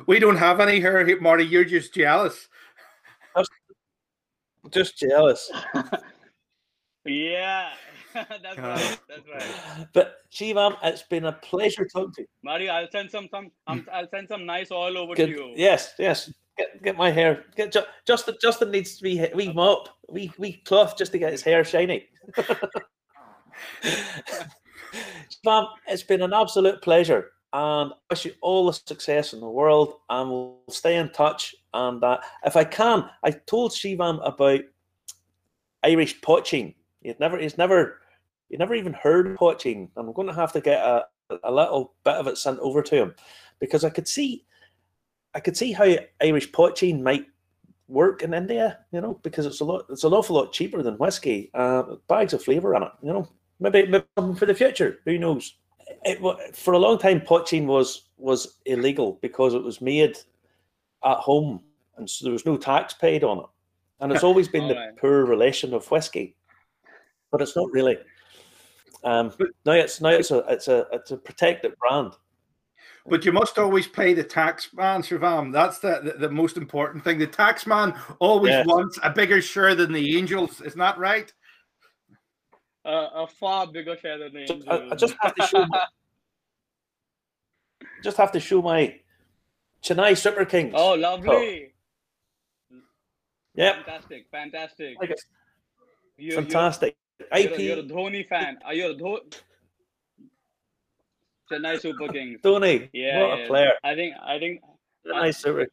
We 0.06 0.20
don't 0.20 0.38
have 0.38 0.60
any 0.60 0.80
hair, 0.80 1.20
Marty. 1.20 1.46
You're 1.46 1.66
just 1.66 1.94
jealous. 1.94 2.48
Just, 3.36 3.52
just 4.70 4.98
jealous. 4.98 5.52
yeah. 7.06 7.70
that's 8.44 8.58
right. 8.58 9.00
That's 9.08 9.28
right. 9.34 9.88
But 9.94 10.18
Shivam, 10.32 10.76
it's 10.84 11.04
been 11.04 11.26
a 11.26 11.34
pleasure 11.34 11.86
talking 11.86 12.14
to 12.14 12.22
you. 12.22 12.28
Mario, 12.44 12.72
I'll 12.72 12.90
send 12.92 13.10
some 13.12 13.28
some 13.30 13.52
um, 13.68 13.88
I'll 13.92 14.10
send 14.10 14.28
some 14.28 14.46
nice 14.46 14.72
oil 14.72 14.98
over 14.98 15.16
Good. 15.16 15.28
to 15.28 15.32
you. 15.32 15.54
Yes, 15.56 15.94
yes. 15.98 16.32
Get, 16.58 16.84
get 16.84 16.98
my 16.98 17.10
hair. 17.10 17.46
Get 17.56 17.76
Justin. 18.06 18.36
Justin 18.42 18.72
needs 18.72 18.98
to 18.98 19.04
be 19.04 19.28
we 19.34 19.52
mop, 19.52 19.90
we 20.10 20.32
we 20.38 20.54
cloth 20.66 20.98
just 20.98 21.12
to 21.14 21.18
get 21.18 21.32
his 21.32 21.42
hair 21.42 21.64
shiny. 21.64 22.08
Shivam, 23.84 25.68
it's 25.88 26.04
been 26.04 26.22
an 26.22 26.34
absolute 26.34 26.82
pleasure, 26.82 27.32
and 27.52 27.92
I 27.92 27.96
wish 28.10 28.26
you 28.26 28.34
all 28.42 28.68
the 28.68 28.74
success 28.74 29.34
in 29.34 29.40
the 29.40 29.50
world, 29.50 29.96
and 30.10 30.30
we'll 30.30 30.60
stay 30.70 30.98
in 30.98 31.10
touch. 31.10 31.56
And 31.74 32.04
uh, 32.04 32.20
if 32.46 32.56
I 32.56 32.64
can, 32.64 33.10
I 33.24 33.32
told 33.32 33.72
Shivam 33.72 34.20
about 34.24 34.62
Irish 35.84 36.22
poitín. 36.22 36.76
He'd 37.02 37.20
never, 37.20 37.38
he's 37.38 37.58
never, 37.58 38.00
he 38.54 38.58
never 38.58 38.76
even 38.76 38.94
heard 38.94 39.36
poitín. 39.36 39.90
I'm 39.98 40.14
going 40.14 40.28
to 40.28 40.34
have 40.36 40.54
to 40.54 40.62
get 40.62 40.80
a, 40.80 41.08
a 41.44 41.52
little 41.52 41.96
bit 42.06 42.14
of 42.14 42.28
it 42.28 42.38
sent 42.38 42.60
over 42.60 42.84
to 42.84 42.96
him 42.96 43.16
because 43.60 43.84
I 43.84 43.90
could 43.90 44.08
see 44.08 44.46
I 45.34 45.40
could 45.40 45.58
see 45.58 45.72
how 45.72 45.96
Irish 46.22 46.52
poitín 46.52 47.02
might 47.02 47.26
work 47.88 48.22
in 48.22 48.36
India, 48.36 48.78
you 48.92 49.02
know, 49.02 49.20
because 49.24 49.48
it's 49.48 49.62
a 49.62 49.66
lot, 49.66 49.86
it's 49.90 50.04
an 50.04 50.14
awful 50.14 50.36
lot 50.36 50.54
cheaper 50.54 50.84
than 50.84 51.00
whiskey. 51.00 51.50
Uh, 51.56 51.96
bags 52.08 52.34
of 52.34 52.44
flavour 52.44 52.76
in 52.76 52.84
it, 52.84 52.92
you 53.02 53.12
know. 53.12 53.28
Maybe, 53.60 53.88
maybe 53.88 54.06
something 54.16 54.36
for 54.36 54.46
the 54.46 54.54
future. 54.54 55.00
Who 55.06 55.18
knows? 55.18 55.56
It, 56.04 56.56
for 56.56 56.76
a 56.76 56.80
long 56.80 57.00
time, 57.00 57.22
poitín 57.22 57.66
was 57.66 58.10
was 58.18 58.60
illegal 58.68 59.18
because 59.24 59.56
it 59.56 59.64
was 59.64 59.82
made 59.82 60.16
at 61.04 61.18
home, 61.18 61.60
and 61.98 62.08
so 62.08 62.26
there 62.26 62.34
was 62.34 62.46
no 62.46 62.58
tax 62.58 62.94
paid 62.94 63.24
on 63.24 63.40
it. 63.40 63.46
And 64.00 64.12
it's 64.12 64.24
always 64.30 64.48
been 64.48 64.68
the 64.68 64.76
right. 64.76 64.96
poor 64.96 65.26
relation 65.26 65.74
of 65.74 65.90
whiskey, 65.90 66.36
but 67.32 67.42
it's 67.42 67.56
not 67.56 67.72
really. 67.72 67.98
Um, 69.04 69.34
now 69.66 69.74
it's 69.74 70.02
now 70.02 70.10
it's 70.10 70.32
a 70.32 70.40
it's 70.50 70.68
a 70.68 70.88
it's 70.92 71.12
a 71.12 71.18
protected 71.18 71.74
brand. 71.78 72.14
But 73.06 73.26
you 73.26 73.34
must 73.34 73.58
always 73.58 73.86
pay 73.86 74.14
the 74.14 74.24
tax 74.24 74.74
man, 74.74 75.02
Shivam. 75.02 75.52
That's 75.52 75.80
the, 75.80 76.00
the, 76.02 76.28
the, 76.28 76.30
most 76.30 76.56
important 76.56 77.04
thing. 77.04 77.20
The 77.20 77.28
tax 77.28 77.68
man 77.68 78.00
always 78.20 78.52
yes. 78.52 78.66
wants 78.66 78.98
a 79.04 79.10
bigger 79.10 79.42
share 79.42 79.76
than 79.76 79.92
the 79.92 80.18
angels. 80.18 80.62
Isn't 80.62 80.80
that 80.80 80.98
right? 80.98 81.32
Uh, 82.86 83.10
a 83.14 83.28
far 83.28 83.68
bigger 83.68 83.98
share 83.98 84.20
than 84.20 84.34
the 84.34 84.40
angels. 84.40 84.64
I, 84.70 84.88
I 84.92 84.96
just 84.96 85.16
have 85.20 85.36
to 85.36 85.46
show 85.48 85.66
my, 85.66 85.86
just 88.04 88.18
have 88.18 88.32
to 88.32 88.40
show 88.40 88.62
my 88.62 89.02
Chennai 89.84 90.18
Super 90.18 90.46
Kings. 90.46 90.74
Oh, 90.74 90.94
lovely. 90.94 91.74
Oh. 92.72 92.78
Yeah. 93.54 93.84
Fantastic. 93.84 94.28
Fantastic. 94.32 94.96
Like 95.00 95.16
fantastic. 96.18 96.96
You're, 96.96 97.03
IP. 97.20 97.60
You're, 97.60 97.80
a 97.80 97.84
Dhoni 97.84 98.28
fan. 98.28 98.58
Are 98.66 98.74
you 98.74 98.92
a 98.92 98.96
Dhoni? 98.96 99.20
Chennai 101.52 101.80
Super 101.80 102.08
Kings. 102.08 102.40
Dhoni. 102.42 102.90
Yeah. 102.94 103.28
What 103.28 103.40
yeah. 103.40 103.46
a 103.46 103.48
player. 103.48 103.72
I 103.84 103.96
think. 103.96 104.16
I 104.24 104.40
think. 104.40 104.62
Chennai 105.06 105.36
Super. 105.36 105.68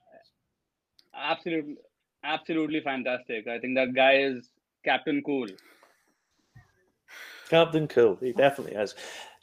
Absolutely, 1.14 1.76
absolutely 2.24 2.80
fantastic. 2.80 3.46
I 3.46 3.58
think 3.58 3.76
that 3.76 3.94
guy 3.94 4.16
is 4.16 4.48
Captain 4.84 5.22
Cool. 5.24 5.48
Captain 7.48 7.88
Cool. 7.88 8.16
He 8.20 8.32
definitely 8.32 8.74
has. 8.74 8.94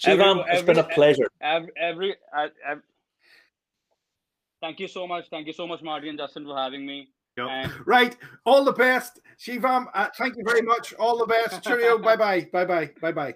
Shivam, 0.03 0.43
it's 0.47 0.63
been 0.63 0.79
a 0.79 0.83
pleasure. 0.83 1.27
Every, 1.41 1.69
every, 1.77 2.15
every, 2.33 2.83
thank 4.61 4.79
you 4.79 4.87
so 4.87 5.07
much. 5.07 5.29
Thank 5.29 5.47
you 5.47 5.53
so 5.53 5.67
much, 5.67 5.81
Marty 5.81 6.09
and 6.09 6.17
Justin, 6.17 6.45
for 6.45 6.55
having 6.55 6.85
me. 6.85 7.09
Yep. 7.37 7.71
Right. 7.85 8.17
All 8.45 8.63
the 8.63 8.73
best. 8.73 9.19
Shivam, 9.39 9.85
uh, 9.93 10.07
thank 10.17 10.35
you 10.35 10.43
very 10.45 10.63
much. 10.63 10.93
All 10.95 11.17
the 11.17 11.27
best. 11.27 11.63
Cheerio. 11.63 11.97
bye 11.99 12.15
bye. 12.15 12.47
Bye 12.51 12.65
bye. 12.65 12.91
Bye 13.01 13.11
bye. 13.11 13.35